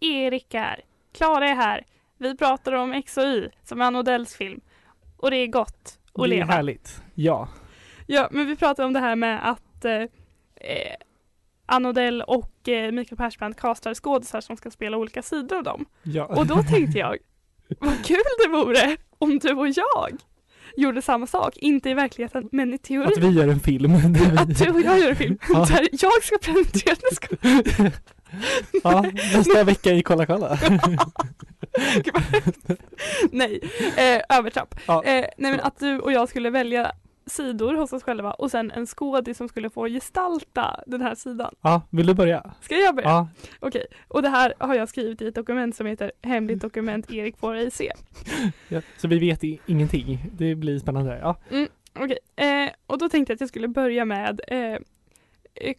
Erik 0.00 0.54
är. 0.54 0.80
Klara 1.12 1.48
är 1.48 1.54
här. 1.54 1.84
Vi 2.18 2.36
pratar 2.36 2.72
om 2.72 2.92
X 2.92 3.16
och 3.16 3.24
Y 3.24 3.48
som 3.64 3.80
är 3.80 3.84
Ann 3.84 3.96
Odells 3.96 4.34
film. 4.34 4.60
Och 5.16 5.30
det 5.30 5.36
är 5.36 5.46
gott 5.46 5.68
att 5.74 6.14
det 6.14 6.22
är 6.22 6.28
leva. 6.28 6.52
härligt. 6.52 7.02
Ja, 7.14 7.48
Ja, 8.06 8.28
men 8.30 8.46
vi 8.46 8.56
pratar 8.56 8.84
om 8.84 8.92
det 8.92 9.00
här 9.00 9.16
med 9.16 9.50
att 9.50 9.84
eh, 9.84 9.92
eh, 9.92 10.08
Ann 11.66 11.86
Odell 11.86 12.22
och 12.22 12.68
eh, 12.68 12.92
Mikael 12.92 13.16
Persbrandt 13.16 13.60
castar 13.60 13.94
skådisar 13.94 14.40
som 14.40 14.56
ska 14.56 14.70
spela 14.70 14.96
olika 14.96 15.22
sidor 15.22 15.56
av 15.56 15.62
dem. 15.62 15.84
ja. 16.02 16.24
Och 16.24 16.46
då 16.46 16.62
tänkte 16.70 16.98
jag, 16.98 17.16
vad 17.80 18.04
kul 18.04 18.18
det 18.44 18.48
vore 18.50 18.96
om 19.18 19.38
du 19.38 19.52
och 19.54 19.68
jag 19.68 20.16
gjorde 20.76 21.02
samma 21.02 21.26
sak, 21.26 21.56
inte 21.56 21.90
i 21.90 21.94
verkligheten 21.94 22.48
men 22.52 22.74
i 22.74 22.78
teorin. 22.78 23.08
Att 23.08 23.18
vi 23.18 23.28
gör 23.28 23.48
en 23.48 23.60
film. 23.60 23.92
Att 24.38 24.58
du 24.58 24.70
och 24.70 24.80
jag 24.80 24.98
gör 24.98 25.10
en 25.10 25.16
film 25.16 25.38
Ja. 25.48 25.64
där 25.64 25.88
jag 25.92 26.22
ska 26.24 26.38
presentera 26.38 26.96
en 27.10 27.16
skådis. 27.16 28.00
ja, 28.84 29.04
nästa 29.34 29.64
vecka 29.64 29.92
i 29.92 30.02
Kolla 30.02 30.26
kolla. 30.26 30.58
Nej, 33.30 33.60
eh, 33.96 34.38
övertrapp. 34.38 34.74
Ja. 34.86 35.04
Eh, 35.04 35.24
nej 35.38 35.50
men 35.52 35.60
att 35.60 35.78
du 35.78 35.98
och 35.98 36.12
jag 36.12 36.28
skulle 36.28 36.50
välja 36.50 36.92
sidor 37.26 37.74
hos 37.74 37.92
oss 37.92 38.02
själva 38.02 38.32
och 38.32 38.50
sen 38.50 38.70
en 38.70 38.86
skådis 38.86 39.36
som 39.36 39.48
skulle 39.48 39.70
få 39.70 39.86
gestalta 39.86 40.80
den 40.86 41.00
här 41.00 41.14
sidan. 41.14 41.54
Ja, 41.60 41.82
vill 41.90 42.06
du 42.06 42.14
börja? 42.14 42.54
Ska 42.60 42.74
jag 42.74 42.94
börja? 42.94 43.08
Ja, 43.08 43.28
Okej, 43.60 43.86
och 44.08 44.22
det 44.22 44.28
här 44.28 44.54
har 44.58 44.74
jag 44.74 44.88
skrivit 44.88 45.22
i 45.22 45.26
ett 45.26 45.34
dokument 45.34 45.76
som 45.76 45.86
heter 45.86 46.12
Hemligt 46.22 46.60
dokument 46.60 47.10
Erik 47.10 47.38
får 47.38 47.54
ej 47.54 47.70
se. 47.70 47.92
ja. 48.68 48.80
Så 48.96 49.08
vi 49.08 49.18
vet 49.18 49.42
ingenting. 49.66 50.24
Det 50.32 50.54
blir 50.54 50.78
spännande. 50.78 51.18
Ja, 51.22 51.36
Okej, 52.00 52.18
eh, 52.36 52.70
och 52.86 52.98
då 52.98 53.08
tänkte 53.08 53.30
jag 53.30 53.36
att 53.36 53.40
jag 53.40 53.48
skulle 53.48 53.68
börja 53.68 54.04
med 54.04 54.40
eh, 54.48 54.78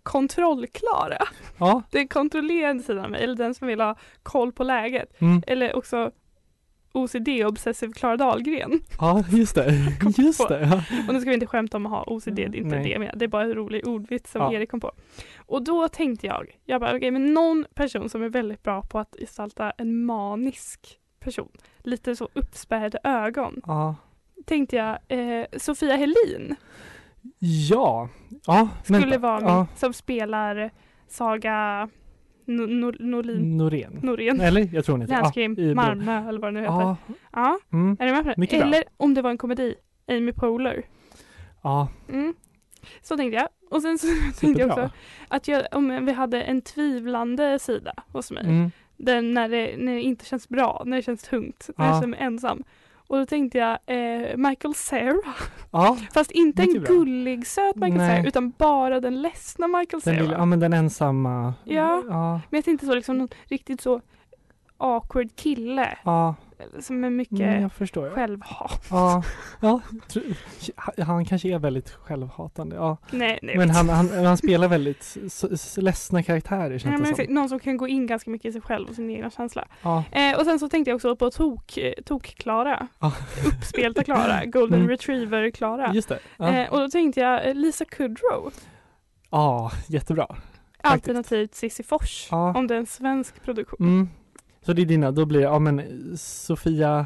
kontrollklara. 0.04 1.18
ja. 1.58 1.82
Den 1.92 2.08
kontrollerande 2.08 2.84
sidan 2.84 3.06
av 3.06 3.12
mig, 3.12 3.24
eller 3.24 3.36
den 3.36 3.54
som 3.56 3.68
vill 3.68 3.82
ha 3.82 3.96
koll 4.24 4.52
på 4.52 4.64
läget. 4.64 5.22
Mm. 5.22 5.44
Eller 5.48 5.76
också 5.76 6.12
OCD, 6.94 7.28
obsessive 7.46 7.94
Klara 7.94 8.18
Dahlgren. 8.18 8.80
ja 9.00 9.24
just 9.32 9.56
det. 9.56 9.74
Just 10.18 10.48
det. 10.48 10.60
Ja. 10.62 10.84
Och 11.08 11.14
nu 11.14 11.22
ska 11.22 11.30
vi 11.30 11.34
inte 11.34 11.48
skämta 11.48 11.78
om 11.78 11.86
att 11.86 11.92
ha 11.92 12.04
OCD, 12.08 12.36
det 12.36 12.42
är 12.44 12.56
inte 12.56 12.76
Nej. 12.76 12.90
det 12.94 13.00
menar. 13.00 13.16
Det 13.16 13.26
är 13.26 13.30
bara 13.30 13.44
en 13.44 13.54
rolig 13.54 13.88
ordvits 13.88 14.32
som 14.32 14.42
Ja. 14.42 14.54
Erik 14.54 14.72
kom 14.72 14.80
på. 14.80 14.92
Och 15.38 15.64
då 15.64 15.88
tänkte 15.88 16.28
jag, 16.28 16.58
jag 16.66 16.82
bara 16.82 16.96
okej 16.96 17.12
men 17.12 17.34
någon 17.34 17.66
person 17.74 18.10
som 18.10 18.24
är 18.24 18.30
väldigt 18.30 18.64
bra 18.64 18.82
på 18.82 19.00
att 19.00 19.16
gestalta 19.20 19.72
en 19.78 20.06
manisk 20.06 21.00
person. 21.20 21.50
Lite 21.84 22.16
så 22.16 22.30
uppspärrade 22.34 23.00
ögon. 23.04 23.62
ja. 23.66 23.96
Tänkte 24.46 24.76
jag, 24.76 24.98
eh, 25.08 25.46
Sofia 25.58 25.96
Helin 25.96 26.56
Ja. 27.70 28.10
Ja, 28.46 28.70
skulle 28.84 29.18
vara 29.18 29.42
ja. 29.42 29.68
som 29.76 29.94
spelar 29.94 30.72
Saga 31.08 31.90
No- 32.46 32.68
Nor- 32.68 32.98
Norlin, 33.00 33.58
Norén. 33.58 34.00
Norén. 34.04 34.42
Eller? 34.42 34.70
Jag 34.74 34.86
tror 34.86 34.94
hon 34.94 35.02
heter. 35.02 35.22
Länskrim, 35.22 35.56
ja, 35.58 35.76
Malmö 35.76 36.30
eller 36.30 36.40
vad 36.40 36.54
det 36.54 36.60
nu 36.60 36.60
heter. 36.60 36.74
Ja. 36.74 36.98
Ja, 37.34 37.60
Mm. 37.74 37.98
är 38.00 38.06
du 38.06 38.12
med 38.12 38.24
på 38.24 38.30
det? 38.30 38.38
Mycket 38.38 38.60
bra. 38.60 38.68
Eller 38.68 38.84
om 38.98 39.14
det 39.14 39.22
var 39.22 39.30
en 39.30 39.38
komedi, 39.38 39.76
Amy 40.08 40.32
Poehler. 40.32 40.84
Ja, 41.62 41.88
Mm. 42.10 42.34
Så 43.02 43.18
tänkte 43.18 43.36
jag. 43.38 43.48
Och 43.72 43.82
sen 43.82 43.98
så 44.00 44.08
tänkte 44.40 44.62
jag 44.62 44.70
också 44.72 44.90
att 45.28 45.48
jag, 45.48 45.64
om 45.72 46.06
vi 46.06 46.12
hade 46.12 46.42
en 46.42 46.62
tvivlande 46.62 47.60
sida 47.60 47.94
hos 48.12 48.32
mig. 48.32 48.44
Mm. 48.46 48.72
Den 48.98 49.34
när 49.34 49.50
det, 49.50 49.76
när 49.78 49.94
det 49.96 50.02
inte 50.02 50.26
känns 50.26 50.50
bra, 50.50 50.84
när 50.86 50.98
det 50.98 51.04
känns 51.04 51.24
tungt, 51.24 51.70
när 51.78 51.86
Ja. 51.86 51.92
jag 51.92 51.96
känner 52.02 52.08
mig 52.08 52.20
ensam. 52.20 52.64
Och 53.10 53.18
då 53.18 53.26
tänkte 53.26 53.58
jag 53.58 53.78
eh, 53.86 54.38
Michael 54.38 54.76
Cera. 54.76 55.16
Ja, 55.72 55.98
Fast 56.14 56.32
inte 56.32 56.62
en 56.64 56.74
bra. 56.74 56.94
gullig 56.94 57.48
söt 57.48 57.76
Michael 57.76 57.98
Nej. 57.98 58.18
Cera 58.18 58.28
utan 58.28 58.54
bara 58.58 59.00
den 59.00 59.22
ledsna 59.22 59.68
Michael 59.68 59.88
den, 59.90 60.02
Cera. 60.02 60.22
lilla, 60.22 60.34
ja 60.38 60.46
men 60.46 60.60
den 60.60 60.74
ensamma. 60.74 61.54
Ja. 61.64 62.04
Ja. 62.10 62.32
Men 62.50 62.58
jag 62.58 62.66
tänkte 62.66 62.86
så 62.86 62.96
liksom 62.96 63.18
någon 63.18 63.30
riktigt 63.46 63.82
så 63.82 64.02
awkward 64.78 65.36
kille 65.36 65.98
Ja, 66.04 66.36
som 66.80 67.04
är 67.04 67.10
mycket 67.10 67.40
mm, 67.40 67.62
jag 67.62 67.72
förstår. 67.74 68.10
självhat. 68.10 68.88
Ja, 68.90 69.24
ja. 69.60 69.82
Han 71.04 71.26
kanske 71.26 71.50
är 71.54 71.60
väldigt 71.60 71.90
självhatande. 71.90 72.76
Ja. 72.76 72.98
Nej, 73.12 73.40
nej. 73.42 73.58
Men 73.58 73.70
han, 73.70 73.90
han, 73.90 74.26
han 74.26 74.38
spelar 74.38 74.68
väldigt 74.68 75.18
ledsna 75.78 76.24
karaktärer 76.24 76.70
Nej, 76.70 76.80
känns 76.80 77.02
men 77.02 77.14
det 77.16 77.26
som. 77.26 77.34
någon 77.34 77.50
som 77.50 77.60
kan 77.60 77.78
gå 77.78 77.88
in 77.88 78.08
ganska 78.08 78.30
mycket 78.32 78.50
i 78.50 78.52
sig 78.52 78.62
själv 78.62 78.90
och 78.90 78.96
sin 78.96 79.10
egna 79.10 79.30
känsla. 79.30 79.68
Ja. 79.82 80.04
Eh, 80.12 80.38
och 80.40 80.46
sen 80.46 80.60
så 80.60 80.70
tänkte 80.70 80.92
jag 80.92 80.96
också 80.96 81.16
på 81.16 81.32
tok, 81.32 81.78
eh, 81.78 81.94
tok-Klara. 82.06 82.88
Ja. 83.00 83.12
Uppspelta 83.48 84.04
Klara, 84.04 84.46
Golden 84.46 84.80
Mm. 84.80 84.90
Retriever-Klara. 84.90 85.94
Just 85.94 86.10
det. 86.10 86.20
Ja, 86.38 86.50
Eh, 86.54 86.72
och 86.74 86.80
då 86.80 86.88
tänkte 86.90 87.20
jag 87.22 87.48
eh, 87.48 87.56
Lisa 87.56 87.86
Kudrow, 87.86 88.54
ja 89.30 89.72
jättebra. 89.88 90.36
alternativt 90.84 91.56
Cissi 91.56 91.84
Fors, 91.84 92.28
Ja. 92.32 92.54
om 92.58 92.68
det 92.68 92.74
är 92.76 92.80
en 92.80 92.86
svensk 92.86 93.44
produktion. 93.44 93.88
Mm. 93.88 94.10
Så 94.62 94.74
det 94.74 94.82
är 94.82 94.86
dina, 94.86 95.12
då 95.12 95.26
blir 95.26 95.40
det, 95.40 95.46
ja 95.46 95.60
men 95.60 95.82
Sofia 96.18 97.06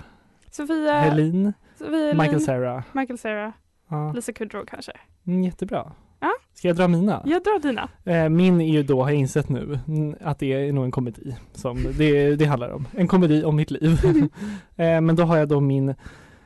Sofia, 0.51 0.93
Helin, 0.99 1.53
Sofia 1.77 2.13
Michael 2.13 2.41
Cera. 2.41 2.83
Michael 2.91 3.17
Cera, 3.19 3.53
Ja. 3.89 4.11
Lisa 4.15 4.33
Kudrow 4.33 4.65
kanske. 4.65 4.91
Mm, 5.27 5.43
jättebra. 5.43 5.91
Ja. 6.19 6.31
Ska 6.53 6.67
jag 6.67 6.77
dra 6.77 6.87
mina? 6.87 7.21
Jag 7.25 7.43
drar 7.43 7.59
dina. 7.59 7.89
Eh, 8.03 8.29
Min 8.29 8.61
är 8.61 8.73
ju 8.73 8.83
då, 8.83 9.03
har 9.03 9.09
jag 9.09 9.19
insett 9.19 9.49
nu, 9.49 9.79
att 10.21 10.39
det 10.39 10.53
är 10.53 10.73
nog 10.73 10.83
en 10.85 10.91
komedi 10.91 11.35
som 11.53 11.77
det, 11.97 12.35
det 12.35 12.45
handlar 12.45 12.69
om. 12.69 12.87
En 12.91 13.07
komedi 13.07 13.43
om 13.43 13.55
mitt 13.55 13.71
liv. 13.71 13.99
Eh, 14.75 15.01
Men 15.01 15.15
då 15.15 15.23
har 15.23 15.37
jag 15.37 15.47
då 15.47 15.59
min, 15.59 15.87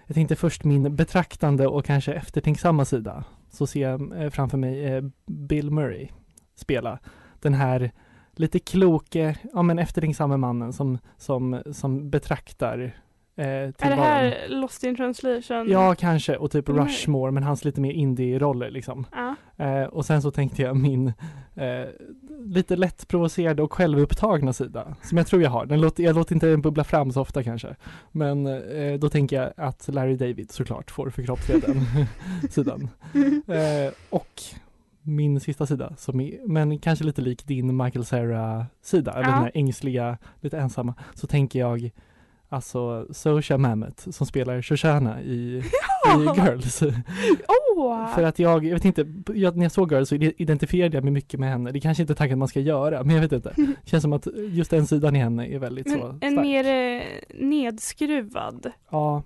jag 0.05 0.15
tänkte 0.15 0.35
först 0.35 0.63
min 0.63 0.95
betraktande 0.95 1.67
och 1.67 1.85
kanske 1.85 2.13
eftertänksamma 2.13 2.85
sida. 2.85 3.23
Så 3.49 3.67
ser 3.67 3.81
jag 3.81 4.23
eh, 4.23 4.29
framför 4.29 4.57
mig 4.57 4.85
eh, 4.85 5.03
Bill 5.27 5.71
Murray 5.71 6.07
spela 6.55 6.99
den 7.41 7.53
här 7.53 7.91
lite 8.39 8.59
kloke, 8.59 9.37
ja 9.53 9.61
men 9.61 9.79
eftertänksamme 9.79 10.37
mannen 10.37 10.73
som, 10.73 10.97
som, 11.17 11.61
som 11.71 12.09
betraktar 12.09 12.93
Eh, 13.39 13.45
Är 13.45 13.89
det 13.89 13.95
här 13.95 14.47
Lost 14.47 14.83
in 14.83 14.95
translation? 14.95 15.65
Ja, 15.69 15.95
kanske. 15.95 16.37
Och 16.37 16.51
typ 16.51 16.67
Nej. 16.67 16.77
Rushmore, 16.77 17.31
men 17.31 17.43
hans 17.43 17.65
lite 17.65 17.81
mer 17.81 17.91
indie-roller 17.91 18.71
liksom. 18.71 19.05
Ja. 19.11 19.35
Eh, 19.65 19.83
och 19.83 20.05
sen 20.05 20.21
så 20.21 20.31
tänkte 20.31 20.61
jag 20.61 20.75
min 20.75 21.07
eh, 21.55 21.85
lite 22.45 22.75
lätt 22.75 23.07
provocerade 23.07 23.63
och 23.63 23.73
självupptagna 23.73 24.53
sida, 24.53 24.95
som 25.01 25.17
jag 25.17 25.27
tror 25.27 25.41
jag 25.41 25.49
har. 25.49 25.65
Den 25.65 25.81
låter, 25.81 26.03
jag 26.03 26.15
låter 26.15 26.35
inte 26.35 26.47
den 26.47 26.61
bubbla 26.61 26.83
fram 26.83 27.11
så 27.11 27.21
ofta 27.21 27.43
kanske. 27.43 27.75
Men 28.11 28.47
eh, 28.47 28.99
då 28.99 29.09
tänker 29.09 29.41
jag 29.41 29.53
att 29.57 29.87
Larry 29.87 30.15
David 30.15 30.51
såklart 30.51 30.91
får 30.91 31.09
förkroppsliga 31.09 31.59
den 31.67 31.85
sidan. 32.49 32.89
Eh, 33.47 33.93
och 34.09 34.41
min 35.07 35.39
sista 35.39 35.65
sida, 35.65 35.93
som 35.97 36.19
är, 36.19 36.47
men 36.47 36.79
kanske 36.79 37.05
lite 37.05 37.21
lik 37.21 37.45
din 37.47 37.77
Michael 37.77 38.05
Cera-sida, 38.05 39.11
eller 39.11 39.23
Ja. 39.23 39.33
den 39.33 39.43
här 39.43 39.51
ängsliga, 39.53 40.17
lite 40.41 40.57
ensamma, 40.57 40.93
så 41.13 41.27
tänker 41.27 41.59
jag 41.59 41.91
alltså 42.49 43.07
Sosha 43.13 43.57
Mamet 43.57 44.07
som 44.11 44.27
spelar 44.27 44.61
Shoshana 44.61 45.21
i, 45.21 45.63
Ja! 46.05 46.21
i 46.21 46.39
Girls. 46.39 46.83
Åh! 47.77 48.07
För 48.15 48.23
att 48.23 48.39
jag, 48.39 48.65
jag 48.65 48.73
vet 48.73 48.85
inte, 48.85 49.07
jag, 49.35 49.57
när 49.57 49.63
jag 49.65 49.71
såg 49.71 49.91
Girls 49.91 50.09
så 50.09 50.15
identifierade 50.15 50.97
jag 50.97 51.03
mig 51.03 51.13
mycket 51.13 51.39
med 51.39 51.49
henne. 51.49 51.71
Det 51.71 51.79
kanske 51.79 52.03
inte 52.03 52.13
är 52.13 52.15
tanken 52.15 52.39
man 52.39 52.47
ska 52.47 52.59
göra, 52.59 53.03
men 53.03 53.15
jag 53.15 53.21
vet 53.21 53.31
inte. 53.31 53.53
Det 53.55 53.75
känns 53.89 54.01
som 54.01 54.13
att 54.13 54.27
just 54.49 54.71
den 54.71 54.87
sidan 54.87 55.15
i 55.15 55.19
henne 55.19 55.47
är 55.47 55.59
väldigt 55.59 55.91
så 55.91 55.97
Men 55.97 56.11
en 56.21 56.31
stark. 56.31 56.41
mer 56.45 56.65
eh, 56.97 57.03
nedskruvad. 57.47 58.71
Ja, 58.89 59.23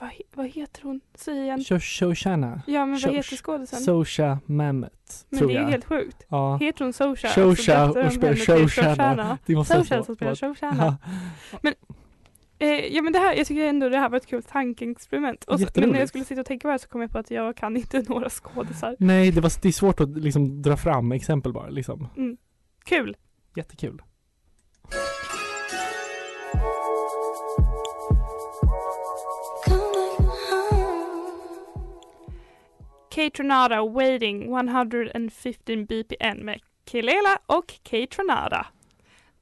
Vad, 0.00 0.10
vad 0.34 0.46
heter 0.46 0.82
hon? 0.82 1.00
Säg 1.14 1.38
igen. 1.42 1.58
Sho- 1.60 1.80
Shoshana. 1.80 2.62
Ja 2.66 2.86
men 2.86 3.00
vad 3.00 3.14
heter 3.14 3.36
skådisen? 3.36 3.80
Sosha 3.80 4.38
Mamet, 4.46 5.26
men 5.28 5.46
det 5.46 5.54
är 5.54 5.60
jag. 5.60 5.68
helt 5.68 5.84
sjukt. 5.84 6.26
Ja, 6.28 6.56
Heter 6.56 6.84
hon 6.84 6.92
Sosha? 6.92 7.28
Shosha 7.28 7.88
så 7.88 7.94
döpte 7.94 8.00
de 8.00 8.06
och 8.06 8.12
spelar 8.12 8.34
Shoshana. 8.68 9.38
Sosha 9.64 10.02
som 10.04 10.14
spelar 10.16 10.34
Shoshana. 10.34 10.98
Ja. 11.62 11.72
Eh, 12.58 12.68
ja 12.68 13.02
men 13.02 13.12
det 13.12 13.18
här, 13.18 13.34
jag 13.34 13.46
tycker 13.46 13.64
ändå 13.64 13.88
det 13.88 13.98
här 13.98 14.08
var 14.08 14.16
ett 14.16 14.26
kul 14.26 14.42
tankeexperiment. 14.42 15.44
Och 15.44 15.60
så, 15.60 15.66
men 15.74 15.88
när 15.90 15.98
jag 15.98 16.08
skulle 16.08 16.24
sitta 16.24 16.40
och 16.40 16.46
tänka 16.46 16.62
på 16.62 16.68
det 16.68 16.72
här 16.72 16.78
så 16.78 16.88
kom 16.88 17.00
jag 17.00 17.10
på 17.10 17.18
att 17.18 17.30
jag 17.30 17.56
kan 17.56 17.76
inte 17.76 18.02
några 18.08 18.30
skådisar. 18.30 18.96
Nej, 18.98 19.30
det, 19.30 19.40
var, 19.40 19.52
det 19.62 19.68
är 19.68 19.72
svårt 19.72 20.00
att 20.00 20.08
liksom 20.18 20.62
dra 20.62 20.76
fram 20.76 21.12
exempel 21.12 21.52
bara 21.52 21.68
liksom. 21.68 22.08
Kul! 22.84 23.16
Jättekul. 23.56 24.02
Kate 33.10 33.30
Tronada 33.30 33.82
Waiting 33.82 34.42
115 34.54 35.84
BPN 35.86 36.38
med 36.44 36.60
Kelela 36.90 37.38
och 37.46 37.66
Kate 37.82 38.06
Tronada. 38.06 38.66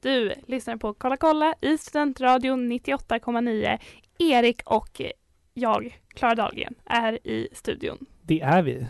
Du 0.01 0.33
lyssnar 0.47 0.77
på 0.77 0.93
Kolla 0.93 1.17
kolla 1.17 1.55
i 1.61 1.77
Studentradion 1.77 2.71
98,9. 2.71 3.77
Erik 4.19 4.61
och 4.65 5.01
jag, 5.53 5.99
Klara 6.07 6.35
Dahlgren, 6.35 6.75
är 6.85 7.27
i 7.27 7.47
studion. 7.51 8.05
Det 8.21 8.41
är 8.41 8.61
vi. 8.61 8.87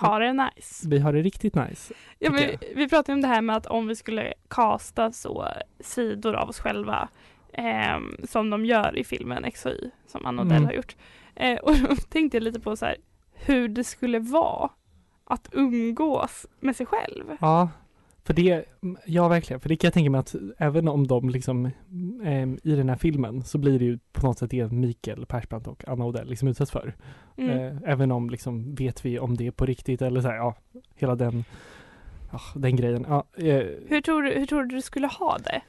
Ha 0.00 0.18
det 0.18 0.32
nice. 0.32 0.88
Vi 0.88 0.98
har 0.98 1.12
det 1.12 1.22
riktigt 1.22 1.54
nice. 1.54 1.94
Ja, 2.18 2.30
men 2.30 2.40
vi, 2.40 2.58
vi 2.74 2.88
pratade 2.88 3.12
om 3.14 3.20
det 3.22 3.28
här 3.28 3.42
med 3.42 3.56
att 3.56 3.66
om 3.66 3.86
vi 3.86 3.96
skulle 3.96 4.34
casta 4.48 5.12
så 5.12 5.48
sidor 5.80 6.34
av 6.34 6.48
oss 6.48 6.58
själva 6.60 7.08
ehm, 7.52 8.16
som 8.28 8.50
de 8.50 8.64
gör 8.64 8.98
i 8.98 9.04
filmen 9.04 9.50
XOY 9.50 9.90
som 10.06 10.26
Anna 10.26 10.42
Odell 10.42 10.52
Mm. 10.56 10.64
har 10.66 10.72
gjort. 10.72 10.96
Eh, 11.36 11.58
och 11.58 11.76
då 11.88 11.96
tänkte 11.96 12.36
jag 12.36 12.42
lite 12.44 12.60
på 12.60 12.76
så 12.76 12.86
här, 12.86 12.96
hur 13.46 13.68
det 13.68 13.84
skulle 13.84 14.18
vara 14.18 14.70
att 15.24 15.48
umgås 15.52 16.46
med 16.60 16.76
sig 16.76 16.86
själv. 16.86 17.24
Ja, 17.40 17.68
för 18.24 18.34
det, 18.34 18.64
ja 19.06 19.28
verkligen, 19.28 19.60
för 19.60 19.68
det 19.68 19.76
kan 19.76 19.86
jag 19.86 19.94
tänka 19.94 20.10
mig 20.10 20.18
att 20.18 20.34
även 20.58 20.88
om 20.88 21.06
de 21.06 21.28
liksom 21.28 21.70
em, 22.24 22.58
i 22.62 22.74
den 22.74 22.88
här 22.88 22.96
filmen 22.96 23.44
så 23.44 23.58
blir 23.58 23.78
det 23.78 23.84
ju 23.84 23.98
på 24.12 24.26
något 24.26 24.38
sätt 24.38 24.50
det 24.50 24.72
Mikael 24.72 25.26
Persbrandt 25.26 25.66
och 25.66 25.88
Anna 25.88 26.04
Odell 26.04 26.28
liksom 26.28 26.48
utsätts 26.48 26.70
för. 26.70 26.94
Mm. 27.36 27.50
Eh, 27.50 27.76
även 27.84 28.12
om 28.12 28.30
liksom 28.30 28.74
vet 28.74 29.04
vi 29.04 29.18
om 29.18 29.36
det 29.36 29.46
är 29.46 29.50
på 29.50 29.66
riktigt 29.66 30.02
eller 30.02 30.20
så 30.20 30.28
här, 30.28 30.36
ja, 30.36 30.54
hela 30.94 31.14
den, 31.14 31.44
ja, 32.32 32.40
den 32.54 32.76
grejen. 32.76 33.06
Ja, 33.08 33.24
eh, 33.36 33.66
Hur, 33.86 34.00
tror 34.00 34.22
du, 34.22 34.30
hur 34.30 34.46
tror 34.46 34.64
du 34.64 34.76
du 34.76 34.82
skulle 34.82 35.06
ha 35.06 35.38
det? 35.38 35.62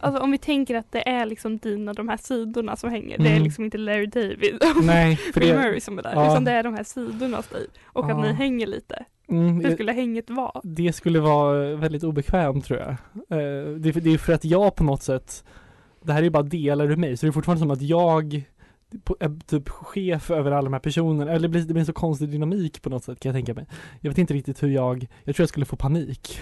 Alltså 0.00 0.22
om 0.22 0.30
vi 0.30 0.38
tänker 0.38 0.74
att 0.74 0.92
det 0.92 1.08
är 1.08 1.26
liksom 1.26 1.58
dina, 1.58 1.92
de 1.92 2.08
här 2.08 2.16
sidorna 2.16 2.76
som 2.76 2.90
hänger. 2.90 3.18
Det 3.18 3.24
är 3.28 3.30
Mm. 3.30 3.42
liksom 3.42 3.64
inte 3.64 3.78
Larry 3.78 4.06
David 4.06 4.62
nej, 4.82 5.16
för 5.34 5.40
Bill 5.40 5.48
det, 5.48 5.56
Murray 5.56 5.80
som 5.80 5.98
är 5.98 6.02
där. 6.02 6.12
Ja. 6.14 6.30
Utan 6.30 6.44
det 6.44 6.52
är 6.52 6.62
de 6.62 6.74
här 6.74 6.84
sidorna 6.84 7.36
hos 7.36 7.48
dig. 7.48 7.66
Och 7.84 8.04
att 8.04 8.10
Ja. 8.10 8.22
ni 8.22 8.32
hänger 8.32 8.66
lite. 8.66 9.04
mm, 9.28 9.60
Hur 9.64 9.70
skulle 9.70 9.92
hänget 9.92 10.30
vara? 10.30 10.60
det 10.64 10.92
skulle 10.92 11.20
vara 11.20 11.76
väldigt 11.76 12.04
obekvämt 12.04 12.64
tror 12.64 12.78
jag. 12.78 12.88
Eh, 12.90 13.68
det, 13.78 13.88
är 13.88 13.92
för- 13.92 14.00
det 14.00 14.28
är 14.28 14.34
att 14.34 14.44
jag 14.44 14.74
på 14.76 14.84
något 14.84 15.02
sätt, 15.02 15.44
det 16.02 16.12
här 16.12 16.18
är 16.20 16.24
ju 16.24 16.30
bara 16.30 16.42
delar 16.42 16.90
ur 16.90 16.96
mig, 16.96 17.16
så 17.16 17.26
det 17.26 17.30
är 17.30 17.32
fortfarande 17.32 17.60
som 17.60 17.70
att 17.70 17.82
jag 17.82 18.44
är 19.20 19.46
typ 19.46 19.68
chef 19.68 20.30
över 20.30 20.50
alla 20.50 20.62
de 20.64 20.72
här 20.72 20.80
personerna, 20.80 21.30
eller 21.32 21.40
det 21.42 21.48
blir, 21.48 21.60
det 21.60 21.72
blir 21.72 21.80
en 21.80 21.86
så 21.86 21.92
konstig 21.92 22.28
dynamik 22.28 22.82
på 22.82 22.90
något 22.90 23.04
sätt 23.04 23.20
kan 23.20 23.30
jag 23.30 23.36
tänka 23.36 23.54
mig. 23.54 23.66
Jag 24.00 24.10
vet 24.10 24.18
inte 24.18 24.34
riktigt 24.34 24.62
hur 24.62 24.68
jag, 24.68 25.06
jag 25.24 25.36
tror 25.36 25.42
jag 25.42 25.48
skulle 25.48 25.66
få 25.66 25.76
panik. 25.76 26.38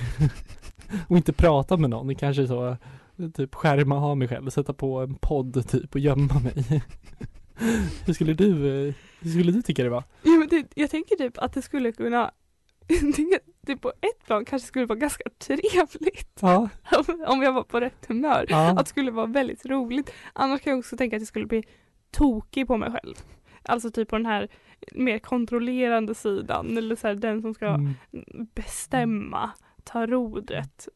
och 1.08 1.16
inte 1.16 1.32
prata 1.32 1.76
med 1.76 1.90
någon, 1.90 2.14
kanske 2.14 2.46
så, 2.46 2.76
typ 3.30 3.54
skärma 3.54 3.96
av 3.96 4.16
mig 4.16 4.28
själv, 4.28 4.50
sätta 4.50 4.74
på 4.74 5.00
en 5.00 5.14
podd 5.14 5.68
typ 5.68 5.94
och 5.94 6.00
gömma 6.00 6.40
mig. 6.40 6.82
hur 8.06 8.12
skulle 8.12 8.34
du, 8.34 8.52
hur 9.20 9.30
skulle 9.30 9.52
du 9.52 9.62
tycka 9.62 9.82
det 9.82 9.88
var? 9.90 10.04
Ja, 10.22 10.30
men 10.30 10.48
det, 10.48 10.66
jag 10.74 10.90
tänker 10.90 11.16
typ 11.16 11.38
att 11.38 11.52
det 11.52 11.62
skulle 11.62 11.92
kunna 11.92 12.30
det 13.60 13.76
på 13.76 13.88
ett 13.88 14.26
plan 14.26 14.44
kanske 14.44 14.68
skulle 14.68 14.86
vara 14.86 14.98
ganska 14.98 15.24
trevligt 15.38 16.38
Ja, 16.40 16.68
om- 16.98 17.24
om 17.26 17.42
jag 17.42 17.52
var 17.52 17.62
på 17.62 17.80
rätt 17.80 18.06
humör. 18.08 18.46
ja. 18.48 18.70
Att 18.70 18.78
det 18.78 18.86
skulle 18.90 19.10
vara 19.10 19.26
väldigt 19.26 19.66
roligt. 19.66 20.12
Annars 20.32 20.60
kan 20.60 20.70
jag 20.70 20.78
också 20.78 20.96
tänka 20.96 21.16
att 21.16 21.20
jag 21.22 21.28
skulle 21.28 21.46
bli 21.46 21.62
tokig 22.10 22.66
på 22.66 22.76
mig 22.76 22.90
själv. 22.92 23.14
Alltså 23.62 23.90
typ 23.90 24.08
på 24.08 24.16
den 24.16 24.26
här 24.26 24.48
mer 24.92 25.18
kontrollerande 25.18 26.14
sidan 26.14 26.78
eller 26.78 26.96
så 26.96 27.06
här, 27.08 27.14
den 27.14 27.42
som 27.42 27.54
ska 27.54 27.66
Mm. 27.66 27.94
bestämma, 28.54 29.50
ta 29.84 30.06
rodret. 30.06 30.88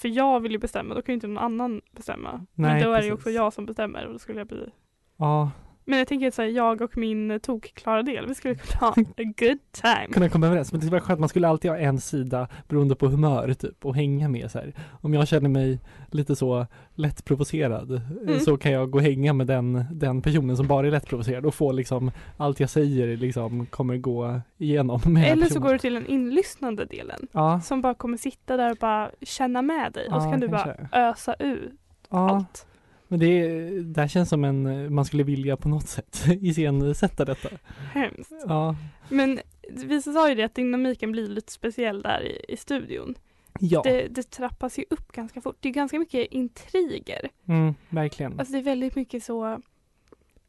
För 0.00 0.08
jag 0.08 0.40
vill 0.40 0.52
ju 0.52 0.58
bestämma, 0.58 0.94
då 0.94 1.02
kan 1.02 1.12
ju 1.12 1.14
inte 1.14 1.26
någon 1.26 1.44
annan 1.44 1.80
bestämma. 1.90 2.32
Nej, 2.32 2.46
Men 2.54 2.82
då 2.82 2.92
är 2.92 3.00
det 3.00 3.06
ju 3.06 3.12
också 3.12 3.30
jag 3.30 3.52
som 3.52 3.66
bestämmer 3.66 4.06
och 4.06 4.12
då 4.12 4.18
skulle 4.18 4.40
jag 4.40 4.46
bli 4.46 4.68
ja. 5.16 5.50
Men 5.84 5.98
jag 5.98 6.08
tänker 6.08 6.28
att 6.28 6.34
så 6.34 6.42
här, 6.42 6.48
jag 6.48 6.80
och 6.82 6.96
min 6.96 7.40
tokklara 7.42 8.02
del, 8.02 8.26
vi 8.26 8.34
skulle 8.34 8.54
kunna 8.54 8.80
ha 8.80 8.88
a 8.90 8.94
good 9.16 9.58
time. 9.72 10.06
kunna 10.12 10.28
komma 10.28 10.46
överens. 10.46 10.72
Men 10.72 10.80
det 10.80 10.86
var 10.86 11.00
skönt, 11.00 11.20
man 11.20 11.28
skulle 11.28 11.48
alltid 11.48 11.70
ha 11.70 11.78
en 11.78 12.00
sida 12.00 12.48
beroende 12.68 12.94
på 12.94 13.06
humör 13.08 13.52
typ 13.54 13.84
och 13.84 13.94
hänga 13.96 14.28
med 14.28 14.50
så 14.50 14.58
här. 14.58 14.72
Om 15.00 15.14
jag 15.14 15.28
känner 15.28 15.48
mig 15.48 15.78
lite 16.10 16.36
så 16.36 16.66
lätt 16.94 17.24
provocerad 17.24 17.90
eh, 17.94 18.00
Mm. 18.22 18.40
så 18.40 18.56
kan 18.56 18.72
jag 18.72 18.90
gå 18.90 18.98
och 18.98 19.04
hänga 19.04 19.32
med 19.32 19.46
den, 19.46 19.84
den 19.92 20.22
personen 20.22 20.56
som 20.56 20.66
bara 20.66 20.86
är 20.86 20.90
lätt 20.90 21.06
provocerad 21.06 21.46
och 21.46 21.54
få 21.54 21.72
liksom 21.72 22.10
allt 22.36 22.60
jag 22.60 22.70
säger 22.70 23.16
liksom 23.16 23.66
kommer 23.66 23.96
gå 23.96 24.40
igenom 24.58 25.00
med 25.06 25.32
Eller 25.32 25.46
så 25.46 25.60
går 25.60 25.72
du 25.72 25.78
till 25.78 25.94
den 25.94 26.06
inlyssnande 26.06 26.84
delen. 26.84 27.28
Ja, 27.32 27.60
Som 27.60 27.80
bara 27.82 27.94
kommer 27.94 28.16
sitta 28.16 28.56
där 28.56 28.70
och 28.70 28.76
bara 28.76 29.10
känna 29.22 29.62
med 29.62 29.92
dig. 29.92 30.08
och 30.08 30.22
så 30.22 30.30
kan 30.30 30.40
du 30.40 30.48
kanske. 30.48 30.88
bara 30.92 31.08
ösa 31.10 31.34
ut 31.34 31.72
ja. 32.10 32.30
allt. 32.30 32.66
Men 33.10 33.20
det, 33.20 33.68
det 33.82 34.00
här 34.00 34.08
känns 34.08 34.28
som 34.28 34.44
en, 34.44 34.94
man 34.94 35.04
skulle 35.04 35.22
vilja 35.22 35.56
på 35.56 35.68
något 35.68 35.88
sätt 35.88 36.24
iscensätta 36.40 37.24
detta. 37.24 37.48
Hemskt. 37.92 38.32
Ja, 38.48 38.76
Men 39.08 39.40
vi 39.72 40.02
sa 40.02 40.28
ju 40.28 40.34
det 40.34 40.42
att 40.42 40.54
dynamiken 40.54 41.12
blir 41.12 41.26
lite 41.26 41.52
speciell 41.52 42.02
där 42.02 42.22
i, 42.22 42.44
i 42.52 42.56
studion. 42.56 43.14
ja, 43.60 43.82
Det, 43.84 44.08
det 44.08 44.30
trappas 44.30 44.78
ju 44.78 44.84
upp 44.90 45.12
ganska 45.12 45.40
fort. 45.40 45.56
Det 45.60 45.68
är 45.68 45.72
ganska 45.72 45.98
mycket 45.98 46.26
intriger. 46.32 47.28
mm, 47.48 47.74
verkligen. 47.88 48.38
Alltså 48.40 48.52
det 48.52 48.58
är 48.58 48.62
väldigt 48.62 48.94
mycket 48.94 49.24
så 49.24 49.60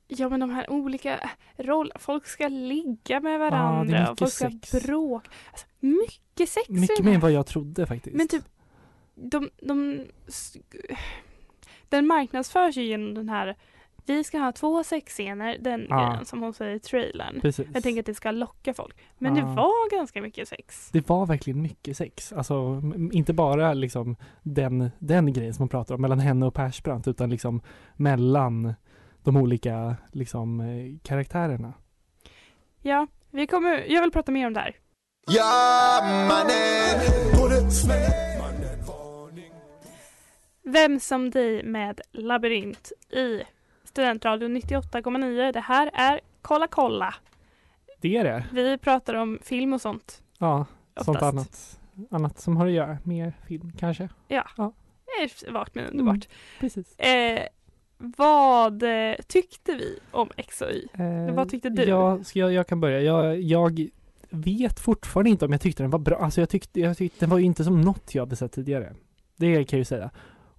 Ja 0.07 0.29
men 0.29 0.39
de 0.39 0.49
här 0.49 0.69
olika 0.71 1.29
rollerna, 1.57 1.99
folk 1.99 2.25
ska 2.25 2.47
ligga 2.47 3.19
med 3.19 3.39
varandra 3.39 4.11
och 4.11 4.19
folk 4.19 4.31
ska 4.31 4.49
sex. 4.49 4.71
bråka. 4.85 5.29
Alltså, 5.51 5.67
mycket 5.79 6.49
sex 6.49 6.69
Mycket 6.69 7.05
mer 7.05 7.13
än 7.13 7.19
vad 7.19 7.31
jag 7.31 7.45
trodde 7.45 7.85
faktiskt. 7.85 8.15
Men 8.15 8.27
typ, 8.27 8.43
de, 9.15 9.49
de, 9.61 10.05
den 11.91 12.07
marknadsförs 12.07 12.77
ju 12.77 12.83
genom 12.83 13.13
den 13.13 13.29
här, 13.29 13.55
vi 14.05 14.23
ska 14.23 14.37
ha 14.37 14.51
två 14.51 14.83
sexscener, 14.83 15.57
den 15.61 15.85
Ja. 15.89 16.09
grejen 16.09 16.25
som 16.25 16.41
hon 16.41 16.53
säger 16.53 16.75
i 16.75 16.79
trailern. 16.79 17.41
Precis. 17.41 17.67
Jag 17.73 17.83
tänker 17.83 17.99
att 17.99 18.05
det 18.05 18.13
ska 18.13 18.31
locka 18.31 18.73
folk. 18.73 18.95
Men 19.17 19.35
Ja. 19.35 19.41
det 19.43 19.47
var 19.55 19.91
ganska 19.97 20.21
mycket 20.21 20.47
sex. 20.47 20.89
Det 20.93 21.09
var 21.09 21.25
verkligen 21.25 21.61
mycket 21.61 21.97
sex. 21.97 22.33
Alltså 22.33 22.81
inte 23.11 23.33
bara 23.33 23.73
liksom 23.73 24.15
den, 24.43 24.91
den 24.99 25.33
grejen 25.33 25.53
som 25.53 25.63
man 25.63 25.69
pratar 25.69 25.95
om 25.95 26.01
mellan 26.01 26.19
henne 26.19 26.45
och 26.45 26.53
Persbrandt 26.53 27.07
utan 27.07 27.29
liksom 27.29 27.61
mellan 27.95 28.73
de 29.23 29.37
olika 29.37 29.95
liksom 30.11 30.59
eh, 30.59 30.99
karaktärerna. 31.03 31.73
Ja, 32.81 33.07
vi 33.31 33.47
kommer, 33.47 33.85
jag 33.87 34.01
vill 34.01 34.11
prata 34.11 34.31
mer 34.31 34.47
om 34.47 34.53
det 34.53 34.59
här. 34.59 34.75
Vem 40.71 40.99
som 40.99 41.29
dig 41.29 41.63
med 41.63 42.01
labyrint 42.11 42.91
i 43.09 43.41
Studentradion 43.83 44.57
98,9. 44.57 45.51
Det 45.51 45.59
här 45.59 45.91
är 45.93 46.19
Kolla 46.41 46.67
kolla. 46.67 47.15
Det 48.01 48.17
är 48.17 48.23
det. 48.23 48.45
Vi 48.51 48.77
pratar 48.77 49.13
om 49.13 49.39
film 49.43 49.73
och 49.73 49.81
sånt. 49.81 50.21
Ja, 50.37 50.65
sånt 50.95 51.17
Oftast. 51.17 51.33
annat, 51.33 51.79
annat 52.11 52.39
som 52.39 52.57
har 52.57 52.67
att 52.67 52.71
göra. 52.73 52.97
Mer 53.03 53.33
film 53.47 53.71
kanske. 53.79 54.09
Det 54.27 54.35
är 54.35 55.51
vagt 55.51 55.75
men 55.75 55.83
Mm. 55.85 55.99
underbart. 55.99 56.27
Precis. 56.59 56.99
Eh, 56.99 57.43
vad 57.97 58.83
eh, 58.83 59.15
tyckte 59.27 59.73
vi 59.73 59.99
om 60.11 60.29
X 60.37 60.61
och 60.61 60.71
Y? 60.71 60.87
Eh, 60.93 61.33
Vad 61.35 61.49
tyckte 61.49 61.69
du? 61.69 61.83
Ja, 61.83 62.23
ska 62.23 62.39
jag, 62.39 62.53
jag 62.53 62.67
kan 62.67 62.79
börja. 62.79 63.01
Jag, 63.01 63.41
jag 63.41 63.89
vet 64.29 64.79
fortfarande 64.79 65.29
inte 65.29 65.45
om 65.45 65.51
jag 65.51 65.61
tyckte 65.61 65.83
den 65.83 65.89
var 65.89 65.99
bra. 65.99 66.17
Alltså 66.17 66.41
jag 66.41 66.49
tyckte, 66.49 66.79
jag 66.79 66.97
tyckte 66.97 67.19
den 67.19 67.29
var 67.29 67.37
ju 67.37 67.45
inte 67.45 67.63
som 67.63 67.81
något 67.81 68.15
jag 68.15 68.21
hade 68.21 68.35
sett 68.35 68.51
tidigare. 68.51 68.93
Det 69.35 69.53
kan 69.55 69.77
jag 69.77 69.81
ju 69.81 69.85
säga. 69.85 70.09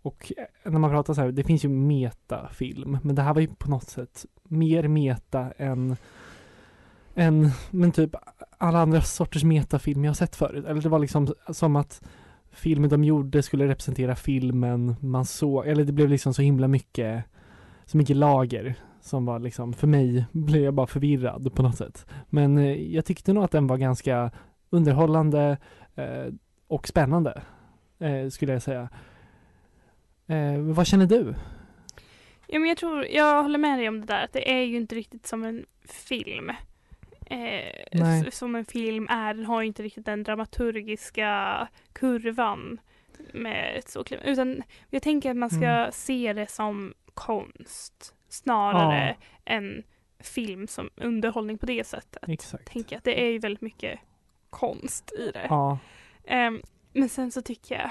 Och 0.02 0.32
eh, 0.36 0.72
när 0.72 0.78
man 0.78 0.90
pratar 0.90 1.14
så 1.14 1.20
här, 1.20 1.32
det 1.32 1.44
finns 1.44 1.64
ju 1.64 1.68
metafilm, 1.68 2.98
men 3.02 3.14
det 3.14 3.22
här 3.22 3.34
var 3.34 3.40
ju 3.40 3.48
på 3.48 3.70
något 3.70 3.88
sätt 3.88 4.26
mer 4.42 4.88
meta 4.88 5.52
än, 5.56 5.96
än 7.14 7.50
men 7.70 7.92
typ 7.92 8.14
alla 8.58 8.78
andra 8.78 9.00
sorters 9.00 9.44
metafilm 9.44 10.04
jag 10.04 10.10
har 10.10 10.14
sett 10.14 10.36
förut. 10.36 10.64
Eller 10.64 10.82
det 10.82 10.88
var 10.88 10.98
liksom 10.98 11.34
som 11.48 11.76
att 11.76 12.02
filmen 12.50 12.90
de 12.90 13.04
gjorde 13.04 13.42
skulle 13.42 13.68
representera 13.68 14.14
filmen 14.14 14.96
man 15.00 15.24
såg, 15.24 15.66
eller 15.66 15.84
det 15.84 15.92
blev 15.92 16.08
liksom 16.08 16.34
så 16.34 16.42
himla 16.42 16.68
mycket, 16.68 17.24
så 17.84 17.96
mycket 17.96 18.16
lager 18.16 18.76
som 19.00 19.24
var 19.24 19.38
liksom, 19.38 19.72
för 19.72 19.86
mig 19.86 20.26
blev 20.32 20.62
jag 20.62 20.74
bara 20.74 20.86
förvirrad 20.86 21.54
på 21.54 21.62
något 21.62 21.76
sätt. 21.76 22.06
Men 22.28 22.58
eh, 22.58 22.94
jag 22.94 23.04
tyckte 23.04 23.32
nog 23.32 23.44
att 23.44 23.50
den 23.50 23.66
var 23.66 23.76
ganska 23.76 24.30
underhållande 24.70 25.56
eh, 25.94 26.34
och 26.66 26.88
spännande, 26.88 27.42
eh, 27.98 28.28
skulle 28.28 28.52
jag 28.52 28.62
säga. 28.62 28.88
Eh, 30.26 30.58
vad 30.58 30.86
känner 30.86 31.06
du? 31.06 31.34
Ja, 32.46 32.58
men 32.58 32.68
jag 32.68 32.78
tror, 32.78 33.04
jag 33.06 33.42
håller 33.42 33.58
med 33.58 33.78
dig 33.78 33.88
om 33.88 34.00
det 34.00 34.06
där 34.06 34.24
att 34.24 34.32
det 34.32 34.50
är 34.52 34.62
ju 34.62 34.76
inte 34.76 34.94
riktigt 34.94 35.26
som 35.26 35.44
en 35.44 35.66
film. 35.88 36.50
Eh, 37.26 38.30
som 38.30 38.54
en 38.54 38.64
film 38.64 39.06
är, 39.10 39.34
den 39.34 39.44
har 39.46 39.60
ju 39.60 39.66
inte 39.66 39.82
riktigt 39.82 40.04
den 40.06 40.22
dramaturgiska 40.22 41.68
kurvan 41.92 42.80
med 43.32 43.82
så. 43.86 44.04
Utan 44.24 44.62
jag 44.90 45.02
tänker 45.02 45.30
att 45.30 45.36
man 45.36 45.50
ska 45.50 45.66
Mm. 45.68 45.92
se 45.92 46.32
det 46.32 46.50
som 46.50 46.94
konst 47.14 48.14
snarare 48.28 49.16
än 49.44 49.82
film 50.18 50.66
som 50.66 50.90
underhållning 50.96 51.58
på 51.58 51.66
det 51.66 51.84
sättet. 51.86 52.28
Exakt. 52.28 52.72
Tänker 52.72 52.96
att 52.96 53.04
det 53.04 53.20
är 53.26 53.30
ju 53.30 53.38
väldigt 53.38 53.60
mycket 53.62 54.00
konst 54.50 55.12
i 55.12 55.30
det. 55.30 55.46
Ja, 55.48 55.78
Ehm, 56.24 56.62
men 56.92 57.08
sen 57.08 57.30
så 57.32 57.42
tycker 57.42 57.74
jag, 57.74 57.90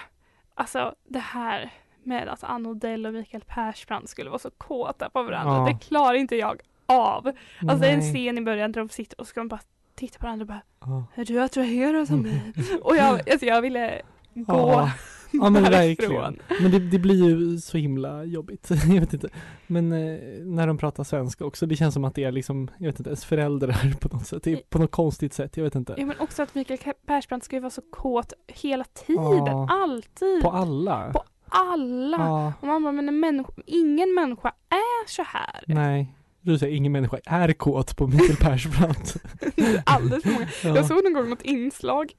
alltså 0.55 0.95
det 1.07 1.19
här 1.19 1.69
med 2.03 2.27
att 2.29 2.43
Ann 2.43 2.65
Odell 2.65 3.05
och 3.05 3.13
Mikael 3.13 3.43
Persbrandt 3.47 4.09
skulle 4.09 4.29
vara 4.29 4.39
så 4.39 4.49
kåta 4.51 5.09
på 5.09 5.23
varandra, 5.23 5.53
Ja. 5.69 5.73
det 5.73 5.85
klarar 5.85 6.13
inte 6.13 6.35
jag 6.35 6.61
av. 6.85 7.27
Alltså 7.61 7.77
det 7.77 7.87
är 7.87 7.93
en 7.93 8.01
scen 8.01 8.37
i 8.37 8.41
början 8.41 8.71
där 8.71 8.81
de 8.81 8.89
sitter 8.89 9.21
och 9.21 9.27
ska 9.27 9.39
de 9.39 9.47
bara 9.47 9.59
titta 9.95 10.19
på 10.19 10.25
varandra 10.25 10.43
och 10.43 10.47
bara 10.47 10.61
Ja. 10.85 11.21
Är 11.21 11.25
du 11.25 11.41
attraherad 11.41 12.11
av 12.11 12.17
mig? 12.21 12.53
och 12.81 12.95
jag, 12.95 13.13
alltså 13.31 13.45
jag 13.45 13.61
ville 13.61 14.01
gå 14.33 14.43
Ja. 14.53 14.91
Ja 15.33 15.49
men 15.49 15.63
verkligen. 15.71 16.39
Men 16.61 16.71
det, 16.71 16.79
det 16.79 16.99
blir 16.99 17.29
ju 17.29 17.57
så 17.57 17.77
himla 17.77 18.23
jobbigt. 18.23 18.69
jag 18.87 18.99
vet 18.99 19.13
inte. 19.13 19.29
Men 19.67 19.91
eh, 19.91 20.19
när 20.45 20.67
de 20.67 20.77
pratar 20.77 21.03
svenska 21.03 21.45
också, 21.45 21.65
det 21.65 21.75
känns 21.75 21.93
som 21.93 22.05
att 22.05 22.15
det 22.15 22.23
är 22.23 22.31
liksom, 22.31 22.69
jag 22.77 22.85
vet 22.85 22.99
inte, 22.99 23.09
ens 23.09 23.25
föräldrar 23.25 23.93
på 23.99 24.07
något 24.17 24.27
sätt. 24.27 24.43
Det 24.43 24.51
är 24.53 24.57
på 24.69 24.79
något 24.79 24.91
konstigt 24.91 25.33
sätt, 25.33 25.57
jag 25.57 25.63
vet 25.63 25.75
inte. 25.75 25.95
Ja 25.97 26.05
men 26.05 26.19
också 26.19 26.43
att 26.43 26.55
Mikael 26.55 26.79
Ka- 26.79 26.93
Persbrandt 27.05 27.45
ska 27.45 27.55
ju 27.55 27.59
vara 27.59 27.69
så 27.69 27.81
kåt 27.81 28.33
hela 28.47 28.83
tiden, 28.83 29.23
Ja. 29.45 29.67
alltid, 29.83 30.41
På 30.41 30.49
alla. 30.51 31.11
På 31.13 31.23
alla. 31.51 32.17
Ja, 32.17 32.53
Och 32.59 32.67
man 32.67 32.83
bara, 32.83 32.91
men 32.91 33.07
en 33.09 33.19
människa, 33.19 33.51
ingen 33.65 34.13
människa 34.13 34.47
är 34.69 35.07
så 35.07 35.23
här. 35.23 35.63
nej. 35.67 36.07
Du 36.43 36.57
säger 36.59 36.75
ingen 36.75 36.91
människa 36.91 37.17
är 37.25 37.53
kåt 37.53 37.97
på 37.97 38.07
Mikael 38.07 38.35
Persbrandt. 38.35 39.15
Alldeles 39.85 40.23
för 40.23 40.31
många. 40.31 40.47
Ja. 40.63 40.75
Jag 40.75 40.85
såg 40.85 41.03
någon 41.03 41.13
gång 41.13 41.29
något 41.29 41.41
inslag, 41.41 42.11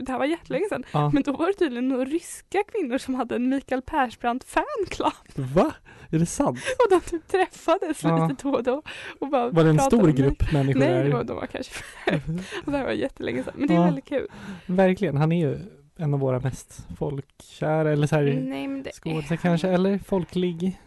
det 0.00 0.12
här 0.12 0.18
var 0.18 0.26
jättelänge 0.26 0.64
sedan, 0.68 0.84
Ja. 0.92 1.10
men 1.14 1.22
då 1.22 1.32
var 1.32 1.46
det 1.46 1.52
tydligen 1.52 1.88
några 1.88 2.04
ryska 2.04 2.58
kvinnor 2.72 2.98
som 2.98 3.14
hade 3.14 3.36
en 3.36 3.48
Mikael 3.48 3.82
Persbrandt 3.82 4.44
fanclub 4.44 5.12
Va? 5.54 5.72
Är 6.10 6.18
det 6.18 6.26
sant? 6.26 6.58
och 6.78 6.90
de 6.90 7.00
typ 7.00 7.28
träffades 7.28 8.02
Ja. 8.02 8.28
lite 8.28 8.42
då 8.42 8.54
och 8.54 8.62
då. 8.62 8.82
Och 9.20 9.28
bara 9.28 9.50
Var 9.50 9.64
det 9.64 9.70
en 9.70 9.78
stor 9.78 9.98
om 10.00 10.04
mig. 10.06 10.14
grupp 10.14 10.52
människor 10.52 10.80
Nej, 10.80 11.04
det 11.04 11.10
var, 11.12 11.24
de 11.24 11.36
var 11.36 11.46
kanske 11.46 11.72
och 12.64 12.72
det 12.72 12.78
här 12.78 12.84
var 12.84 12.92
jättelänge 12.92 13.42
sedan. 13.42 13.54
Men 13.56 13.68
det 13.68 13.74
är 13.74 13.84
väldigt 13.84 14.04
kul. 14.08 14.26
Verkligen, 14.66 15.16
han 15.16 15.32
är 15.32 15.48
ju 15.48 15.58
en 15.96 16.14
av 16.14 16.20
våra 16.20 16.40
mest 16.40 16.86
folkkära, 16.98 17.92
eller 17.92 18.06
så 18.06 18.16
här 18.16 18.22
Nej 18.22 18.68
men 18.68 18.82
det 18.82 18.92
skådisar 18.92 19.36
kanske, 19.36 19.68
eller 19.68 19.98
folklig. 19.98 20.80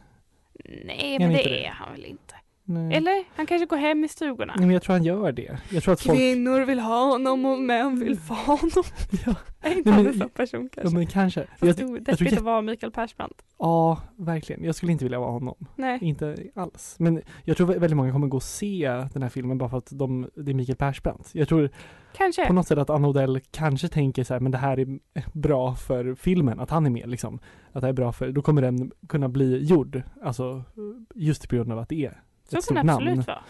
Nej 0.86 1.20
men 1.20 1.34
det? 1.34 1.66
är 1.66 1.70
han 1.72 1.92
väl 1.92 2.06
inte. 2.06 2.36
Nej. 2.72 2.94
Eller? 2.98 3.24
Han 3.36 3.46
kanske 3.46 3.66
går 3.66 3.78
hem 3.78 4.04
i 4.04 4.08
stugorna. 4.08 4.54
Nej 4.58 4.66
men 4.66 4.74
jag 4.74 4.82
tror 4.82 4.94
han 4.96 5.04
gör 5.04 5.32
det. 5.32 5.58
Jag 5.72 5.84
tror 5.84 5.94
att 5.94 6.02
folk, 6.02 6.18
Kvinnor 6.20 6.66
vill 6.66 6.80
ha 6.80 7.06
honom 7.12 7.46
och 7.46 7.60
män 7.60 8.00
vill 8.00 8.18
få 8.20 8.34
honom. 8.34 8.84
ja, 9.26 9.36
Är 9.62 9.78
inte 9.78 9.92
han 9.92 10.08
en 10.08 10.14
sån 10.20 10.30
person 10.30 10.70
ja 10.76 10.82
kanske? 10.82 10.98
men 10.98 11.08
kanske. 11.08 11.40
Jag, 11.40 11.70
Fast 11.70 11.80
tror 11.80 11.92
odeppigt 11.92 12.32
jä- 12.32 12.38
att 12.38 12.44
vara 12.44 12.62
Mikael 12.62 12.92
Persbrandt. 12.92 13.42
ja, 13.60 14.02
verkligen. 14.16 14.64
Jag 14.64 14.76
skulle 14.76 14.92
inte 14.92 15.06
vilja 15.06 15.20
vara 15.20 15.32
honom. 15.32 15.56
Nej. 15.76 16.00
Inte 16.02 16.38
alls. 16.56 16.96
Men 17.00 17.22
jag 17.44 17.58
tror 17.58 17.68
vä- 17.68 17.80
väldigt 17.80 17.98
många 17.98 18.12
kommer 18.12 18.28
gå 18.28 18.38
och 18.38 18.44
se 18.44 19.06
den 19.14 19.22
här 19.22 19.30
filmen 19.30 19.58
bara 19.58 19.70
för 19.70 19.78
att 19.78 19.90
de, 19.92 20.30
det 20.36 20.52
är 20.52 20.56
Mikael 20.56 20.76
Persbrandt. 20.78 21.30
Jag 21.34 21.48
tror 21.48 21.70
Kanske. 22.18 22.46
på 22.48 22.54
något 22.54 22.68
sätt 22.68 22.78
att 22.78 22.90
Anna 22.90 23.08
Odell 23.08 23.40
kanske 23.52 23.88
tänker 23.88 24.24
så 24.24 24.34
här, 24.34 24.40
men 24.42 24.52
det 24.52 24.58
här 24.58 24.80
är 24.80 25.00
bra 25.34 25.76
för 25.76 26.16
filmen, 26.16 26.60
att 26.60 26.70
han 26.70 26.86
är 26.86 26.90
med 26.90 27.10
liksom. 27.10 27.36
Att 27.72 27.82
det 27.82 27.88
här 27.88 27.90
är 27.90 27.94
bra 27.94 28.12
för, 28.12 28.32
då 28.32 28.42
kommer 28.42 28.62
den 28.62 28.92
kunna 29.10 29.30
bli 29.30 29.64
gjord. 29.66 30.02
Alltså 30.24 30.64
just 31.16 31.50
på 31.50 31.56
grund 31.56 31.72
av 31.72 31.80
att 31.80 31.90
det 31.90 32.06
är 32.06 32.22
Så 32.52 32.58
ett 32.58 32.68
kan 32.68 32.76
det 32.76 32.82
stort 32.82 32.92
absolut 32.92 33.16
namn. 33.16 33.24
vara. 33.28 33.44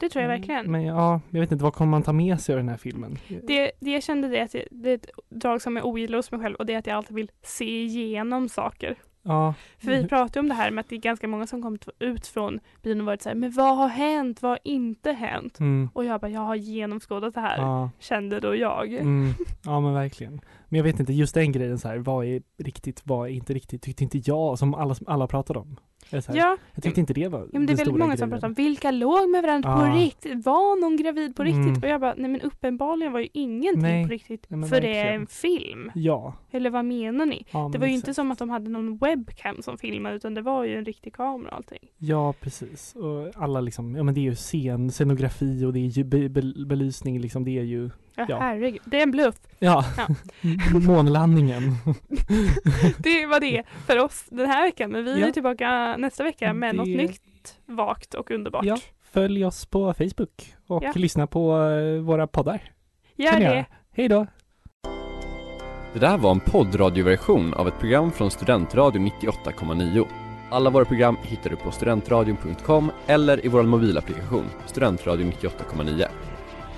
Det 0.00 0.08
tror 0.08 0.22
jag 0.22 0.28
verkligen. 0.28 0.70
Men 0.72 0.84
ja, 0.84 1.20
jag 1.30 1.40
vet 1.40 1.52
inte, 1.52 1.64
vad 1.64 1.74
kommer 1.74 1.90
man 1.90 2.02
ta 2.02 2.12
med 2.12 2.40
sig 2.40 2.52
av 2.52 2.56
den 2.56 2.68
här 2.68 2.76
filmen? 2.76 3.18
Det, 3.46 3.72
det 3.80 3.90
jag 3.90 4.02
kände 4.02 4.28
det, 4.28 4.40
att 4.40 4.52
det, 4.52 4.68
det 4.70 4.90
är 4.90 4.94
ett 4.94 5.10
drag 5.28 5.62
som 5.62 5.76
jag 5.76 5.86
ogillar 5.86 6.18
hos 6.18 6.30
mig 6.32 6.40
själv 6.40 6.54
och 6.56 6.66
det 6.66 6.74
är 6.74 6.78
att 6.78 6.86
jag 6.86 6.96
alltid 6.96 7.16
vill 7.16 7.30
se 7.42 7.82
igenom 7.84 8.48
saker. 8.48 8.96
Ja, 9.22 9.54
För 9.78 9.90
vi 9.90 10.08
pratade 10.08 10.40
om 10.40 10.48
det 10.48 10.54
här 10.54 10.70
med 10.70 10.82
att 10.82 10.88
det 10.88 10.94
är 10.96 11.00
ganska 11.00 11.28
många 11.28 11.46
som 11.46 11.62
kommit 11.62 11.88
ut 11.98 12.26
från 12.26 12.60
bion 12.82 13.00
och 13.00 13.06
varit 13.06 13.22
så 13.22 13.28
här, 13.28 13.36
men 13.36 13.50
vad 13.50 13.76
har 13.76 13.88
hänt, 13.88 14.42
vad 14.42 14.50
har 14.50 14.58
inte 14.64 15.12
hänt? 15.12 15.60
mm, 15.60 15.90
Och 15.94 16.04
jag 16.04 16.20
bara, 16.20 16.30
jag 16.30 16.40
har 16.40 16.54
genomskådat 16.54 17.34
det 17.34 17.40
här, 17.40 17.58
ja, 17.58 17.90
kände 17.98 18.40
då 18.40 18.56
jag. 18.56 18.92
mm, 18.94 19.34
ja 19.64 19.80
men 19.80 19.94
verkligen. 19.94 20.40
Men 20.68 20.78
jag 20.78 20.84
vet 20.84 21.00
inte, 21.00 21.12
just 21.12 21.34
den 21.34 21.52
grejen 21.52 21.78
så 21.78 21.88
här, 21.88 21.98
vad 21.98 22.26
är 22.26 22.42
riktigt, 22.58 23.02
vad 23.04 23.28
är 23.28 23.32
inte 23.32 23.54
riktigt, 23.54 23.82
tyckte 23.82 24.04
inte 24.04 24.18
jag, 24.24 24.58
som 24.58 24.74
alla, 24.74 24.94
alla 25.06 25.26
pratade 25.26 25.58
om. 25.58 25.76
Här, 26.12 26.22
Ja, 26.36 26.56
Jag 26.74 26.82
tyckte 26.84 27.00
inte 27.00 27.12
det 27.14 27.28
var 27.28 27.40
ja 27.40 27.46
men 27.52 27.66
det 27.66 27.72
är 27.72 27.76
väldigt 27.76 27.96
många 27.96 28.16
som 28.16 28.28
grejen. 28.28 28.30
pratar 28.30 28.48
om 28.48 28.54
vilka 28.54 28.90
låg 28.90 29.28
med 29.30 29.42
varandra 29.42 29.70
Ja. 29.70 29.78
på 29.92 29.98
riktigt, 29.98 30.46
var 30.46 30.80
någon 30.80 30.96
gravid 30.96 31.36
på 31.36 31.42
riktigt? 31.44 31.66
Mm. 31.66 31.82
Och 31.82 31.88
jag 31.88 32.00
bara, 32.00 32.14
nej 32.16 32.30
men 32.30 32.40
uppenbarligen 32.40 33.12
var 33.12 33.20
ju 33.20 33.28
ingenting 33.32 33.82
Nej. 33.82 34.04
på 34.06 34.10
riktigt, 34.12 34.46
Nej, 34.48 34.68
för 34.70 34.80
det 34.80 34.98
är 34.98 35.12
en 35.14 35.26
film. 35.26 35.90
Ja. 35.94 36.34
Eller 36.50 36.70
vad 36.70 36.84
menar 36.84 37.26
ni? 37.26 37.46
ja 37.50 37.70
Det 37.72 37.78
var 37.78 37.86
ju 37.86 37.92
inte 37.94 38.14
som 38.14 38.30
att 38.30 38.38
de 38.38 38.50
hade 38.50 38.70
någon 38.70 38.96
webcam 38.98 39.62
som 39.62 39.78
filmade 39.78 40.16
utan 40.16 40.34
det 40.34 40.42
var 40.42 40.64
ju 40.64 40.76
en 40.78 40.84
riktig 40.84 41.12
kamera 41.14 41.50
och 41.50 41.56
allting. 41.56 41.88
Ja, 41.98 42.32
precis. 42.40 42.94
Och 42.96 43.42
alla 43.42 43.60
liksom, 43.60 43.94
ja 43.96 44.02
men 44.02 44.14
det 44.14 44.20
är 44.20 44.22
ju 44.22 44.34
scen, 44.34 44.90
scenografi 44.90 45.64
och 45.64 45.72
det 45.72 45.78
är 45.80 45.84
ju 45.98 46.04
be, 46.04 46.28
belysning 46.66 47.20
liksom, 47.20 47.44
det 47.44 47.58
är 47.58 47.62
ju, 47.64 47.90
Ja, 48.18 48.24
Ja. 48.28 48.38
herregud, 48.38 48.80
det 48.84 48.98
är 48.98 49.02
en 49.02 49.10
bluff. 49.10 49.34
ja, 49.58 49.84
Ja. 49.96 50.06
månlandningen. 50.80 51.62
Det 52.98 53.26
var 53.26 53.40
det 53.40 53.62
för 53.86 53.98
oss 53.98 54.24
den 54.30 54.46
här 54.46 54.62
veckan 54.66 54.90
men 54.90 55.04
vi 55.04 55.20
Ja. 55.20 55.26
är 55.26 55.30
tillbaka 55.32 55.96
nästa 55.98 56.24
vecka 56.24 56.52
med 56.52 56.74
något 56.74 56.86
Det- 56.86 56.96
nytt, 56.96 57.58
vagt 57.66 58.14
och 58.14 58.30
underbart. 58.30 58.64
Ja, 58.64 58.76
följ 59.12 59.44
oss 59.44 59.66
på 59.66 59.94
Facebook 59.94 60.54
och 60.66 60.82
Ja. 60.84 60.92
lyssna 60.94 61.26
på 61.26 61.62
eh, 61.62 62.00
våra 62.02 62.26
poddar. 62.26 62.60
Gör 63.16 63.30
Kan 63.30 63.40
ni 63.40 63.46
det. 63.46 63.54
göra. 63.54 63.64
Hej 63.92 64.08
då! 64.08 64.26
Det 65.92 65.98
där 65.98 66.18
var 66.18 66.30
en 66.30 66.40
poddradioversion 66.40 67.54
av 67.54 67.68
ett 67.68 67.78
program 67.78 68.12
från 68.12 68.30
Studentradion 68.30 69.04
98,9. 69.22 70.06
Alla 70.50 70.70
våra 70.70 70.84
program 70.84 71.16
hittar 71.22 71.50
du 71.50 71.56
på 71.56 71.70
studentradion.com 71.70 72.90
eller 73.06 73.44
i 73.44 73.48
vår 73.48 73.62
mobilapplikation 73.62 74.44
Studentradion 74.66 75.32
98,9. 75.32 76.06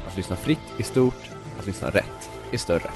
Att 0.08 0.16
lyssna 0.16 0.36
fritt 0.36 0.60
är 0.78 0.82
stort, 0.82 1.29
att 1.60 1.66
lyssna 1.66 1.90
rätt 1.90 2.30
är 2.52 2.58
större. 2.58 2.90